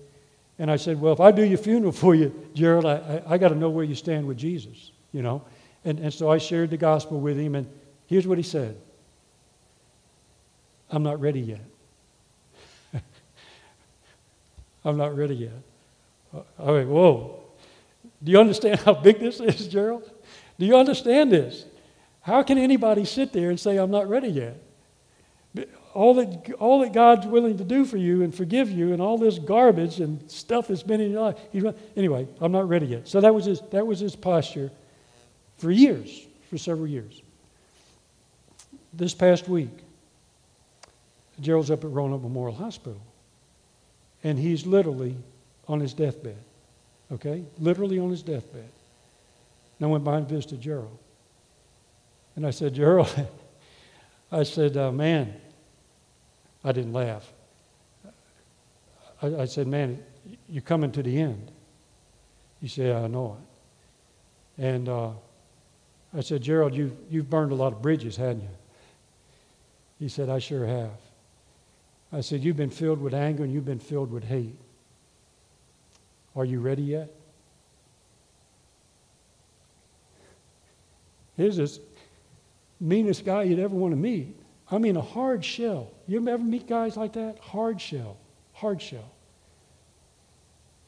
And 0.57 0.69
I 0.69 0.75
said, 0.75 0.99
Well, 0.99 1.13
if 1.13 1.19
I 1.19 1.31
do 1.31 1.43
your 1.43 1.57
funeral 1.57 1.91
for 1.93 2.15
you, 2.15 2.33
Gerald, 2.53 2.85
I, 2.85 3.21
I, 3.27 3.33
I 3.33 3.37
got 3.37 3.49
to 3.49 3.55
know 3.55 3.69
where 3.69 3.83
you 3.83 3.95
stand 3.95 4.27
with 4.27 4.37
Jesus, 4.37 4.91
you 5.11 5.21
know? 5.21 5.43
And, 5.85 5.99
and 5.99 6.13
so 6.13 6.29
I 6.29 6.37
shared 6.37 6.69
the 6.69 6.77
gospel 6.77 7.19
with 7.19 7.37
him, 7.37 7.55
and 7.55 7.67
here's 8.07 8.27
what 8.27 8.37
he 8.37 8.43
said 8.43 8.77
I'm 10.89 11.03
not 11.03 11.19
ready 11.19 11.41
yet. 11.41 11.61
I'm 14.83 14.97
not 14.97 15.15
ready 15.15 15.35
yet. 15.35 16.43
I 16.57 16.71
went, 16.71 16.89
Whoa. 16.89 17.39
Do 18.23 18.31
you 18.31 18.39
understand 18.39 18.79
how 18.79 18.93
big 18.93 19.19
this 19.19 19.39
is, 19.39 19.67
Gerald? 19.67 20.09
Do 20.57 20.65
you 20.65 20.75
understand 20.75 21.31
this? 21.31 21.65
How 22.21 22.43
can 22.43 22.57
anybody 22.57 23.05
sit 23.05 23.31
there 23.31 23.49
and 23.49 23.59
say, 23.59 23.77
I'm 23.77 23.91
not 23.91 24.09
ready 24.09 24.27
yet? 24.27 24.61
All 25.93 26.13
that, 26.15 26.51
all 26.59 26.81
that 26.81 26.93
God's 26.93 27.25
willing 27.25 27.57
to 27.57 27.63
do 27.63 27.85
for 27.85 27.97
you 27.97 28.21
and 28.21 28.35
forgive 28.35 28.69
you 28.69 28.93
and 28.93 29.01
all 29.01 29.17
this 29.17 29.39
garbage 29.39 29.99
and 29.99 30.29
stuff 30.29 30.67
that's 30.67 30.83
been 30.83 31.01
in 31.01 31.11
your 31.11 31.21
life. 31.21 31.37
He's, 31.51 31.63
anyway, 31.95 32.27
I'm 32.39 32.51
not 32.51 32.69
ready 32.69 32.85
yet. 32.85 33.07
So 33.07 33.21
that 33.21 33.33
was, 33.33 33.45
his, 33.45 33.61
that 33.71 33.87
was 33.87 33.99
his 33.99 34.15
posture 34.15 34.69
for 35.57 35.71
years, 35.71 36.27
for 36.49 36.57
several 36.57 36.87
years. 36.87 37.21
This 38.93 39.13
past 39.13 39.47
week, 39.47 39.69
Gerald's 41.39 41.71
up 41.71 41.83
at 41.83 41.89
Roanoke 41.89 42.21
Memorial 42.21 42.55
Hospital, 42.55 43.01
and 44.23 44.37
he's 44.37 44.65
literally 44.65 45.15
on 45.67 45.79
his 45.79 45.93
deathbed. 45.93 46.37
Okay? 47.11 47.43
Literally 47.57 47.99
on 47.99 48.09
his 48.09 48.21
deathbed. 48.21 48.69
And 49.79 49.87
I 49.87 49.87
went 49.87 50.03
by 50.03 50.17
and 50.17 50.27
visited 50.27 50.61
Gerald. 50.61 50.97
And 52.35 52.45
I 52.45 52.51
said, 52.51 52.73
Gerald, 52.73 53.27
I 54.31 54.43
said, 54.43 54.77
uh, 54.77 54.91
man, 54.91 55.33
I 56.63 56.71
didn't 56.71 56.93
laugh. 56.93 57.31
I, 59.21 59.27
I, 59.35 59.45
said, 59.45 59.67
man, 59.67 60.03
you're 60.47 60.61
coming 60.61 60.91
to 60.91 61.03
the 61.03 61.19
end. 61.19 61.51
He 62.61 62.67
said, 62.67 62.95
I 62.95 63.07
know 63.07 63.37
it. 64.57 64.63
And 64.63 64.89
uh, 64.89 65.11
I 66.13 66.21
said, 66.21 66.41
Gerald, 66.41 66.75
you've, 66.75 66.95
you've 67.09 67.29
burned 67.29 67.51
a 67.51 67.55
lot 67.55 67.73
of 67.73 67.81
bridges, 67.81 68.17
hadn't 68.17 68.41
you? 68.41 68.49
He 69.99 70.09
said, 70.09 70.29
I 70.29 70.39
sure 70.39 70.65
have. 70.65 70.91
I 72.11 72.21
said, 72.21 72.43
You've 72.43 72.57
been 72.57 72.69
filled 72.69 72.99
with 72.99 73.13
anger 73.13 73.43
and 73.43 73.53
you've 73.53 73.65
been 73.65 73.79
filled 73.79 74.11
with 74.11 74.23
hate. 74.23 74.55
Are 76.35 76.45
you 76.45 76.59
ready 76.59 76.83
yet? 76.83 77.09
Here's 81.37 81.57
this 81.57 81.79
meanest 82.79 83.25
guy 83.25 83.43
you'd 83.43 83.59
ever 83.59 83.75
want 83.75 83.93
to 83.93 83.97
meet. 83.97 84.35
I 84.71 84.77
mean, 84.77 84.97
a 84.97 85.01
hard 85.01 85.43
shell. 85.43 85.91
You 86.07 86.27
ever 86.27 86.43
meet 86.43 86.67
guys 86.67 86.97
like 86.97 87.13
that? 87.13 87.39
Hard 87.39 87.79
shell. 87.79 88.17
Hard 88.53 88.81
shell. 88.81 89.11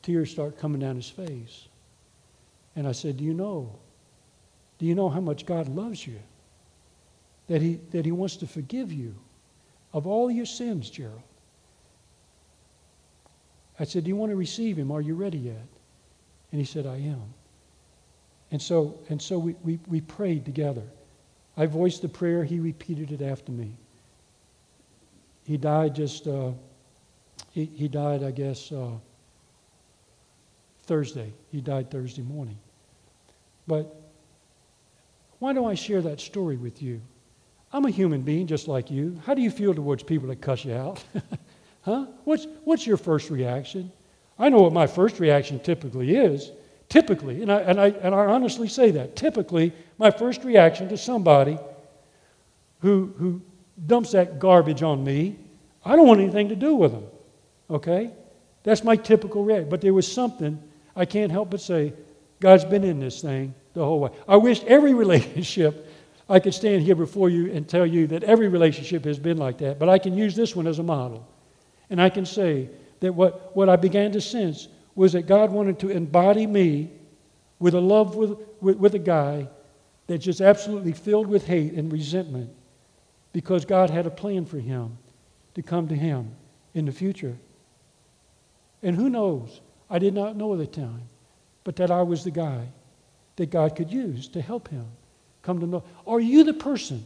Tears 0.02 0.32
start 0.32 0.58
coming 0.58 0.82
down 0.82 0.96
his 0.96 1.10
face. 1.10 1.68
And 2.76 2.88
I 2.88 2.92
said, 2.92 3.18
Do 3.18 3.24
you 3.24 3.34
know? 3.34 3.80
Do 4.78 4.86
you 4.86 4.96
know 4.96 5.10
how 5.10 5.22
much 5.22 5.46
God 5.46 5.70
loves 5.70 6.06
you? 6.06 6.20
That 7.48 7.62
he, 7.62 7.80
that 7.92 8.06
he 8.06 8.12
wants 8.12 8.38
to 8.38 8.48
forgive 8.48 8.92
you 8.92 9.16
of 9.94 10.08
all 10.08 10.32
your 10.32 10.46
sins, 10.46 10.90
Gerald. 10.90 11.22
I 13.80 13.84
said, 13.84 14.04
Do 14.04 14.10
you 14.10 14.16
want 14.16 14.32
to 14.32 14.36
receive 14.36 14.78
him? 14.78 14.92
Are 14.92 15.02
you 15.02 15.16
ready 15.16 15.38
yet? 15.38 15.68
And 16.52 16.60
he 16.60 16.66
said, 16.66 16.86
I 16.86 16.98
am. 16.98 17.34
And 18.52 18.62
so, 18.62 19.00
and 19.10 19.22
so 19.22 19.40
we, 19.40 19.56
we, 19.64 19.80
we 19.88 20.02
prayed 20.02 20.46
together. 20.46 20.84
I 21.58 21.66
voiced 21.66 22.02
the 22.02 22.10
prayer, 22.10 22.44
he 22.44 22.60
repeated 22.60 23.12
it 23.12 23.22
after 23.22 23.52
me. 23.52 23.76
He 25.46 25.58
died 25.58 25.96
just, 25.96 26.28
uh, 26.28 26.52
he, 27.52 27.66
he 27.66 27.88
died, 27.88 28.24
I 28.24 28.32
guess, 28.32 28.72
uh, 28.72 28.92
Thursday. 30.84 31.34
He 31.52 31.62
died 31.62 31.90
Thursday 31.90 32.22
morning. 32.22 32.58
But 33.68 33.96
why 35.40 35.54
do 35.54 35.66
I 35.66 35.74
share 35.74 36.02
that 36.02 36.20
story 36.20 36.58
with 36.58 36.82
you? 36.82 37.02
I'm 37.74 37.86
a 37.86 37.90
human 37.90 38.22
being 38.22 38.48
just 38.48 38.68
like 38.68 38.92
you. 38.92 39.20
How 39.26 39.34
do 39.34 39.42
you 39.42 39.52
feel 39.52 39.74
towards 39.74 40.04
people 40.04 40.28
that 40.30 40.42
cuss 40.42 40.66
you 40.66 40.74
out? 40.74 41.04
huh? 41.82 42.08
What's, 42.26 42.48
what's 42.64 42.86
your 42.86 42.98
first 42.98 43.30
reaction? 43.30 43.92
I 44.38 44.50
know 44.50 44.62
what 44.62 44.74
my 44.74 44.88
first 44.88 45.20
reaction 45.20 45.60
typically 45.60 46.16
is 46.16 46.52
typically, 46.92 47.42
and 47.42 47.50
I, 47.50 47.60
and, 47.62 47.80
I, 47.80 47.88
and 47.88 48.14
I 48.14 48.26
honestly 48.26 48.68
say 48.68 48.92
that, 48.92 49.16
typically, 49.16 49.72
my 49.98 50.12
first 50.12 50.44
reaction 50.44 50.90
to 50.90 50.98
somebody 50.98 51.58
who, 52.82 53.14
who 53.18 53.42
dumps 53.88 54.12
that 54.12 54.40
garbage 54.40 54.84
on 54.84 55.02
me, 55.02 55.38
I 55.86 55.96
don't 55.96 56.06
want 56.06 56.20
anything 56.20 56.50
to 56.50 56.56
do 56.56 56.76
with 56.76 56.92
them. 56.92 57.06
Okay? 57.70 58.12
That's 58.64 58.84
my 58.84 58.98
typical 58.98 59.46
reaction. 59.46 59.70
But 59.70 59.80
there 59.80 59.94
was 59.94 60.12
something 60.12 60.62
I 60.94 61.06
can't 61.06 61.32
help 61.32 61.52
but 61.52 61.62
say, 61.62 61.94
God's 62.42 62.66
been 62.66 62.84
in 62.84 63.00
this 63.00 63.22
thing 63.22 63.56
the 63.74 63.86
whole 63.86 64.02
way. 64.02 64.10
I 64.28 64.36
wish 64.36 64.62
every 64.66 64.94
relationship, 65.06 65.90
I 66.32 66.40
could 66.40 66.54
stand 66.54 66.84
here 66.84 66.96
before 66.96 67.30
you 67.30 67.52
and 67.52 67.68
tell 67.68 67.86
you 67.86 68.08
that 68.08 68.24
every 68.24 68.48
relationship 68.48 69.04
has 69.04 69.20
been 69.20 69.38
like 69.38 69.58
that, 69.58 69.78
but 69.78 69.90
I 69.90 70.00
can 70.00 70.18
use 70.18 70.34
this 70.34 70.56
one 70.56 70.66
as 70.66 70.80
a 70.80 70.84
model. 70.84 71.28
And 71.90 72.02
I 72.02 72.10
can 72.10 72.26
say 72.26 72.70
that 73.02 73.14
what, 73.14 73.54
what 73.54 73.68
I 73.68 73.76
began 73.76 74.14
to 74.14 74.22
sense 74.22 74.70
was 74.96 75.12
that 75.12 75.24
God 75.24 75.52
wanted 75.52 75.80
to 75.80 75.90
embody 75.90 76.48
me 76.48 76.92
with 77.60 77.74
a 77.74 77.82
love 77.82 78.16
with, 78.16 78.38
with, 78.62 78.78
with, 78.78 78.96
a 78.96 79.00
guy 79.00 79.50
that's 80.08 80.24
just 80.24 80.40
absolutely 80.40 80.94
filled 80.94 81.28
with 81.28 81.46
hate 81.46 81.74
and 81.74 81.92
resentment 81.92 82.50
because 83.34 83.66
God 83.66 83.90
had 83.90 84.06
a 84.06 84.12
plan 84.12 84.46
for 84.46 84.58
him 84.58 84.98
to 85.56 85.62
come 85.62 85.90
to 85.90 85.96
him 85.96 86.34
in 86.74 86.86
the 86.86 86.92
future. 86.94 87.38
And 88.82 88.96
who 88.96 89.10
knows? 89.10 89.60
I 89.90 90.00
did 90.00 90.14
not 90.14 90.38
know 90.38 90.54
at 90.54 90.60
the 90.60 90.68
time, 90.68 91.04
but 91.66 91.76
that 91.76 91.92
I 91.92 92.04
was 92.04 92.24
the 92.24 92.32
guy 92.32 92.70
that 93.36 93.50
God 93.50 93.76
could 93.76 93.92
use 93.92 94.30
to 94.30 94.42
help 94.42 94.70
him 94.70 94.86
come 95.42 95.60
to 95.60 95.66
know. 95.66 95.84
Are 96.06 96.20
you 96.20 96.44
the 96.44 96.54
person? 96.54 97.06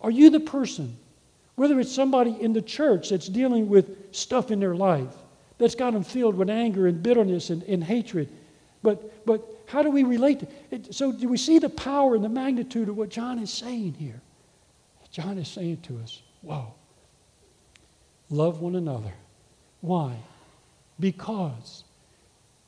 Are 0.00 0.10
you 0.10 0.30
the 0.30 0.40
person? 0.40 0.96
Whether 1.54 1.78
it's 1.80 1.92
somebody 1.92 2.36
in 2.40 2.52
the 2.52 2.62
church 2.62 3.10
that's 3.10 3.28
dealing 3.28 3.68
with 3.68 4.14
stuff 4.14 4.50
in 4.50 4.60
their 4.60 4.74
life, 4.74 5.14
that's 5.58 5.74
got 5.74 5.92
them 5.92 6.02
filled 6.02 6.34
with 6.34 6.50
anger 6.50 6.86
and 6.86 7.02
bitterness 7.02 7.50
and, 7.50 7.62
and 7.64 7.82
hatred. 7.82 8.28
But, 8.82 9.24
but 9.24 9.62
how 9.66 9.82
do 9.82 9.90
we 9.90 10.02
relate 10.02 10.40
to 10.40 10.48
it? 10.70 10.94
So, 10.94 11.12
do 11.12 11.28
we 11.28 11.36
see 11.36 11.58
the 11.58 11.68
power 11.68 12.14
and 12.14 12.24
the 12.24 12.28
magnitude 12.28 12.88
of 12.88 12.96
what 12.96 13.08
John 13.08 13.38
is 13.38 13.52
saying 13.52 13.94
here? 13.94 14.20
John 15.10 15.38
is 15.38 15.48
saying 15.48 15.82
to 15.82 15.98
us, 16.00 16.22
Whoa, 16.42 16.74
love 18.30 18.60
one 18.60 18.74
another. 18.74 19.14
Why? 19.80 20.16
Because. 20.98 21.84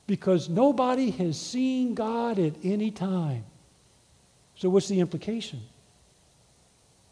Because 0.07 0.49
nobody 0.49 1.11
has 1.11 1.41
seen 1.41 1.95
God 1.95 2.39
at 2.39 2.55
any 2.63 2.93
time. 2.93 3.45
So, 4.57 4.71
what's 4.71 4.89
the 4.89 5.01
implication? 5.01 5.61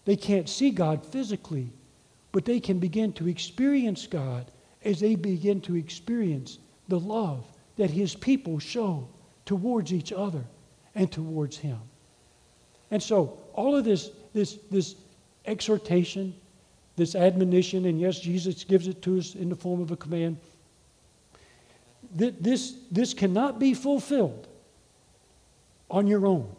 They 0.05 0.17
can't 0.17 0.49
see 0.49 0.71
God 0.71 1.05
physically, 1.05 1.71
but 2.33 2.45
they 2.45 2.61
can 2.61 2.79
begin 2.79 3.13
to 3.15 3.29
experience 3.29 4.07
God 4.07 4.51
as 4.85 5.01
they 5.01 5.15
begin 5.15 5.61
to 5.63 5.77
experience 5.77 6.59
the 6.89 6.99
love 6.99 7.47
that 7.77 7.91
his 7.91 8.15
people 8.15 8.59
show 8.59 9.09
towards 9.47 9.93
each 9.93 10.13
other 10.13 10.45
and 10.95 11.11
towards 11.11 11.57
him. 11.57 11.79
And 12.91 13.03
so, 13.03 13.39
all 13.55 13.77
of 13.77 13.85
this, 13.85 14.11
this, 14.33 14.59
this 14.71 14.95
exhortation, 15.47 16.35
this 16.97 17.15
admonition, 17.15 17.87
and 17.87 18.01
yes, 18.01 18.21
Jesus 18.21 18.65
gives 18.65 18.89
it 18.89 19.03
to 19.03 19.19
us 19.19 19.35
in 19.35 19.49
the 19.49 19.57
form 19.57 19.81
of 19.81 19.91
a 19.91 19.97
command, 19.97 20.39
that 22.17 22.43
this, 22.43 22.77
this 22.91 23.13
cannot 23.13 23.59
be 23.59 23.75
fulfilled 23.75 24.47
on 25.91 26.07
your 26.07 26.27
own. 26.27 26.55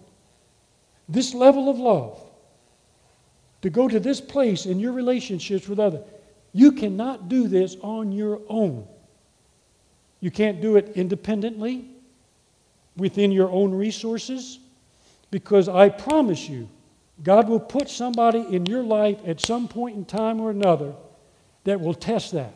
This 1.07 1.33
level 1.33 1.69
of 1.69 1.77
love, 1.77 2.19
to 3.61 3.69
go 3.69 3.87
to 3.87 3.99
this 3.99 4.21
place 4.21 4.65
in 4.65 4.79
your 4.79 4.91
relationships 4.91 5.67
with 5.67 5.79
others, 5.79 6.05
you 6.53 6.71
cannot 6.71 7.29
do 7.29 7.47
this 7.47 7.75
on 7.81 8.11
your 8.11 8.41
own. 8.47 8.87
You 10.19 10.31
can't 10.31 10.61
do 10.61 10.77
it 10.77 10.93
independently 10.95 11.89
within 12.95 13.31
your 13.31 13.49
own 13.49 13.73
resources 13.73 14.59
because 15.31 15.67
I 15.67 15.89
promise 15.89 16.47
you, 16.47 16.69
God 17.23 17.49
will 17.49 17.59
put 17.59 17.89
somebody 17.89 18.39
in 18.39 18.65
your 18.65 18.83
life 18.83 19.19
at 19.25 19.41
some 19.41 19.67
point 19.67 19.95
in 19.95 20.05
time 20.05 20.39
or 20.39 20.51
another 20.51 20.93
that 21.63 21.79
will 21.79 21.93
test 21.93 22.33
that. 22.33 22.53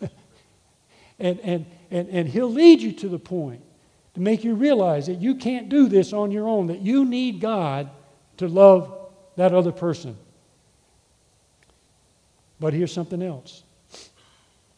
and, 1.18 1.40
and, 1.40 1.66
and, 1.90 2.08
and 2.08 2.28
He'll 2.28 2.50
lead 2.50 2.80
you 2.80 2.92
to 2.92 3.08
the 3.08 3.18
point 3.18 3.62
to 4.14 4.20
make 4.20 4.44
you 4.44 4.54
realize 4.54 5.06
that 5.06 5.20
you 5.20 5.34
can't 5.34 5.68
do 5.68 5.88
this 5.88 6.12
on 6.12 6.30
your 6.30 6.46
own, 6.46 6.66
that 6.66 6.80
you 6.80 7.04
need 7.04 7.40
God 7.40 7.90
to 8.36 8.48
love 8.48 9.08
that 9.36 9.54
other 9.54 9.72
person. 9.72 10.16
But 12.60 12.74
here's 12.74 12.92
something 12.92 13.22
else. 13.22 13.62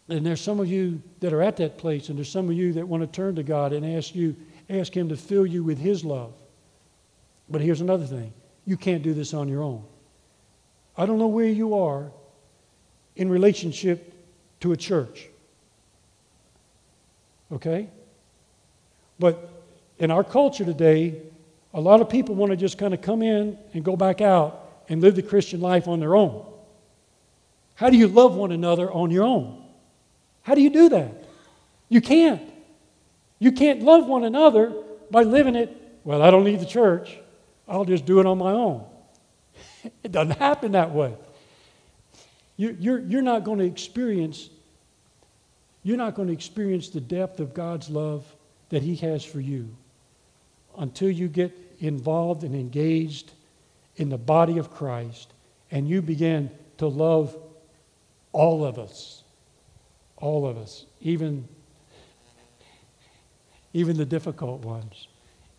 And 0.08 0.24
there's 0.24 0.40
some 0.40 0.60
of 0.60 0.68
you 0.68 1.02
that 1.20 1.32
are 1.32 1.42
at 1.42 1.56
that 1.56 1.78
place, 1.78 2.08
and 2.08 2.18
there's 2.18 2.30
some 2.30 2.48
of 2.48 2.54
you 2.54 2.74
that 2.74 2.86
want 2.86 3.02
to 3.02 3.06
turn 3.06 3.34
to 3.36 3.42
God 3.42 3.72
and 3.72 3.84
ask 3.84 4.14
you, 4.14 4.36
ask 4.68 4.94
Him 4.94 5.08
to 5.08 5.16
fill 5.16 5.46
you 5.46 5.64
with 5.64 5.78
His 5.78 6.04
love. 6.04 6.32
But 7.48 7.60
here's 7.60 7.80
another 7.80 8.06
thing. 8.06 8.32
You 8.66 8.76
can't 8.76 9.02
do 9.02 9.14
this 9.14 9.34
on 9.34 9.48
your 9.48 9.62
own. 9.62 9.84
I 10.96 11.06
don't 11.06 11.18
know 11.18 11.26
where 11.26 11.48
you 11.48 11.78
are 11.78 12.10
in 13.16 13.28
relationship 13.28 14.14
to 14.60 14.72
a 14.72 14.76
church. 14.76 15.28
Okay? 17.52 17.88
But 19.18 19.48
in 19.98 20.10
our 20.10 20.24
culture 20.24 20.64
today, 20.64 21.20
a 21.72 21.80
lot 21.80 22.00
of 22.00 22.08
people 22.08 22.34
want 22.34 22.50
to 22.50 22.56
just 22.56 22.78
kind 22.78 22.94
of 22.94 23.00
come 23.00 23.22
in 23.22 23.58
and 23.72 23.84
go 23.84 23.96
back 23.96 24.20
out 24.20 24.82
and 24.88 25.00
live 25.00 25.16
the 25.16 25.22
Christian 25.22 25.60
life 25.60 25.88
on 25.88 26.00
their 26.00 26.14
own. 26.14 26.44
How 27.74 27.90
do 27.90 27.96
you 27.96 28.08
love 28.08 28.34
one 28.34 28.52
another 28.52 28.90
on 28.90 29.10
your 29.10 29.24
own? 29.24 29.64
How 30.42 30.54
do 30.54 30.60
you 30.60 30.70
do 30.70 30.88
that? 30.90 31.24
You 31.88 32.00
can't. 32.00 32.42
You 33.38 33.52
can't 33.52 33.82
love 33.82 34.06
one 34.06 34.24
another 34.24 34.72
by 35.10 35.22
living 35.22 35.56
it, 35.56 35.76
well, 36.04 36.22
I 36.22 36.30
don't 36.30 36.44
need 36.44 36.60
the 36.60 36.66
church. 36.66 37.18
I'll 37.66 37.84
just 37.84 38.04
do 38.04 38.20
it 38.20 38.26
on 38.26 38.38
my 38.38 38.52
own. 38.52 38.84
It 40.02 40.12
doesn't 40.12 40.38
happen 40.38 40.72
that 40.72 40.92
way. 40.92 41.14
You, 42.56 42.74
you're, 42.80 43.00
you're 43.00 43.22
not 43.22 43.44
going 43.44 43.58
to 43.58 43.66
experience 43.66 44.48
you're 45.84 45.98
not 45.98 46.14
going 46.14 46.28
to 46.28 46.34
experience 46.34 46.88
the 46.88 47.00
depth 47.00 47.38
of 47.40 47.52
God's 47.52 47.90
love 47.90 48.24
that 48.74 48.82
He 48.82 48.96
has 48.96 49.24
for 49.24 49.38
you 49.38 49.68
until 50.78 51.08
you 51.08 51.28
get 51.28 51.56
involved 51.78 52.42
and 52.42 52.56
engaged 52.56 53.30
in 53.94 54.08
the 54.08 54.18
body 54.18 54.58
of 54.58 54.72
Christ 54.72 55.32
and 55.70 55.88
you 55.88 56.02
begin 56.02 56.50
to 56.78 56.88
love 56.88 57.36
all 58.32 58.64
of 58.64 58.80
us. 58.80 59.22
All 60.16 60.44
of 60.44 60.58
us. 60.58 60.86
Even, 61.00 61.46
even 63.72 63.96
the 63.96 64.04
difficult 64.04 64.64
ones. 64.64 65.06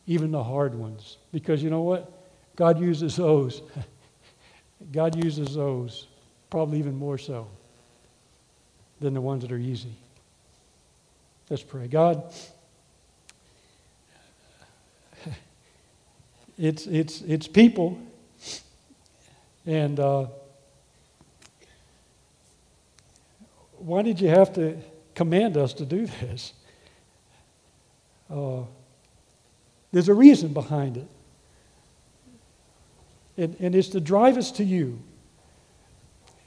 Even 0.07 0.31
the 0.31 0.43
hard 0.43 0.75
ones. 0.75 1.15
Because 1.31 1.63
you 1.63 1.69
know 1.69 1.83
what? 1.83 2.11
God 2.57 2.81
uses 2.81 3.15
those. 3.15 3.61
God 4.91 5.23
uses 5.23 5.55
those 5.55 6.07
probably 6.49 6.79
even 6.79 6.97
more 6.97 7.17
so 7.17 7.47
than 8.99 9.13
the 9.13 9.21
ones 9.21 9.43
that 9.43 9.53
are 9.53 9.57
easy. 9.57 9.95
Let's 11.49 11.63
pray. 11.63 11.87
God, 11.87 12.33
it's, 16.57 16.87
it's, 16.87 17.21
it's 17.21 17.47
people, 17.47 17.99
and 19.65 19.99
uh, 19.99 20.27
why 23.77 24.01
did 24.01 24.21
you 24.21 24.29
have 24.29 24.53
to 24.53 24.77
command 25.13 25.57
us 25.57 25.73
to 25.73 25.85
do 25.85 26.05
this? 26.05 26.53
Uh, 28.29 28.61
there's 29.91 30.09
a 30.09 30.13
reason 30.13 30.53
behind 30.53 30.97
it. 30.97 31.07
And, 33.37 33.55
and 33.59 33.75
it's 33.75 33.89
to 33.89 33.99
drive 33.99 34.37
us 34.37 34.51
to 34.53 34.63
you. 34.63 34.99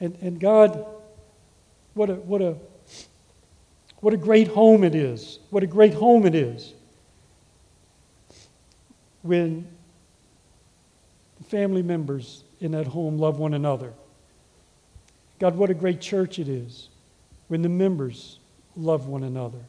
And, 0.01 0.17
and 0.21 0.41
God, 0.41 0.87
what 1.95 2.09
a, 2.09 2.15
what, 2.15 2.41
a, 2.41 2.57
what 4.01 4.15
a 4.15 4.17
great 4.17 4.49
home 4.49 4.85
it 4.85 4.95
is. 4.95 5.39
What 5.51 5.63
a 5.63 5.67
great 5.67 5.95
home 5.95 6.25
it 6.25 6.35
is 6.35 6.73
when 9.23 9.67
family 11.49 11.83
members 11.83 12.45
in 12.61 12.73
that 12.73 12.87
home 12.87 13.19
love 13.19 13.39
one 13.39 13.55
another. 13.55 13.93
God, 15.39 15.57
what 15.57 15.71
a 15.71 15.75
great 15.75 16.01
church 16.01 16.39
it 16.39 16.49
is 16.49 16.89
when 17.49 17.63
the 17.63 17.69
members 17.69 18.39
love 18.77 19.07
one 19.07 19.23
another. 19.23 19.61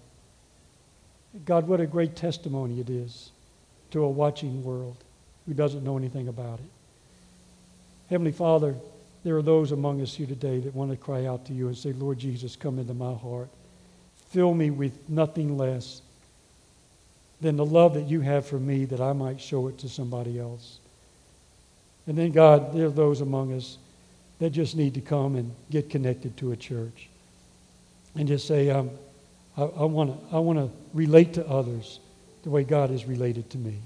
God, 1.45 1.67
what 1.67 1.79
a 1.79 1.87
great 1.87 2.15
testimony 2.15 2.79
it 2.79 2.89
is 2.89 3.31
to 3.91 4.03
a 4.03 4.09
watching 4.09 4.63
world 4.63 4.97
who 5.45 5.53
doesn't 5.53 5.83
know 5.83 5.97
anything 5.97 6.27
about 6.27 6.59
it. 6.59 6.65
Heavenly 8.09 8.31
Father, 8.31 8.75
there 9.23 9.37
are 9.37 9.41
those 9.41 9.71
among 9.71 10.01
us 10.01 10.15
here 10.15 10.25
today 10.25 10.59
that 10.59 10.73
want 10.73 10.91
to 10.91 10.97
cry 10.97 11.25
out 11.25 11.45
to 11.45 11.53
you 11.53 11.67
and 11.67 11.77
say, 11.77 11.93
Lord 11.93 12.17
Jesus, 12.17 12.55
come 12.55 12.79
into 12.79 12.93
my 12.93 13.13
heart. 13.13 13.49
Fill 14.29 14.53
me 14.53 14.71
with 14.71 15.09
nothing 15.09 15.57
less 15.57 16.01
than 17.41 17.57
the 17.57 17.65
love 17.65 17.93
that 17.93 18.07
you 18.07 18.21
have 18.21 18.45
for 18.45 18.59
me 18.59 18.85
that 18.85 18.99
I 18.99 19.13
might 19.13 19.39
show 19.39 19.67
it 19.67 19.77
to 19.79 19.89
somebody 19.89 20.39
else. 20.39 20.79
And 22.09 22.17
then, 22.17 22.31
God, 22.31 22.73
there 22.73 22.87
are 22.87 22.89
those 22.89 23.21
among 23.21 23.53
us 23.53 23.77
that 24.39 24.49
just 24.49 24.75
need 24.75 24.95
to 24.95 25.01
come 25.01 25.35
and 25.35 25.53
get 25.69 25.91
connected 25.91 26.35
to 26.37 26.51
a 26.51 26.55
church 26.55 27.07
and 28.15 28.27
just 28.27 28.47
say, 28.47 28.71
um, 28.71 28.89
I, 29.55 29.61
I 29.61 29.85
want 29.85 30.27
to 30.31 30.71
relate 30.91 31.35
to 31.35 31.47
others 31.47 31.99
the 32.41 32.49
way 32.49 32.63
God 32.63 32.89
has 32.89 33.05
related 33.05 33.51
to 33.51 33.59
me. 33.59 33.77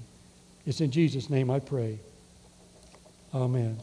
It's 0.64 0.80
in 0.80 0.90
Jesus' 0.90 1.28
name 1.28 1.50
I 1.50 1.58
pray. 1.58 1.98
Amen. 3.34 3.78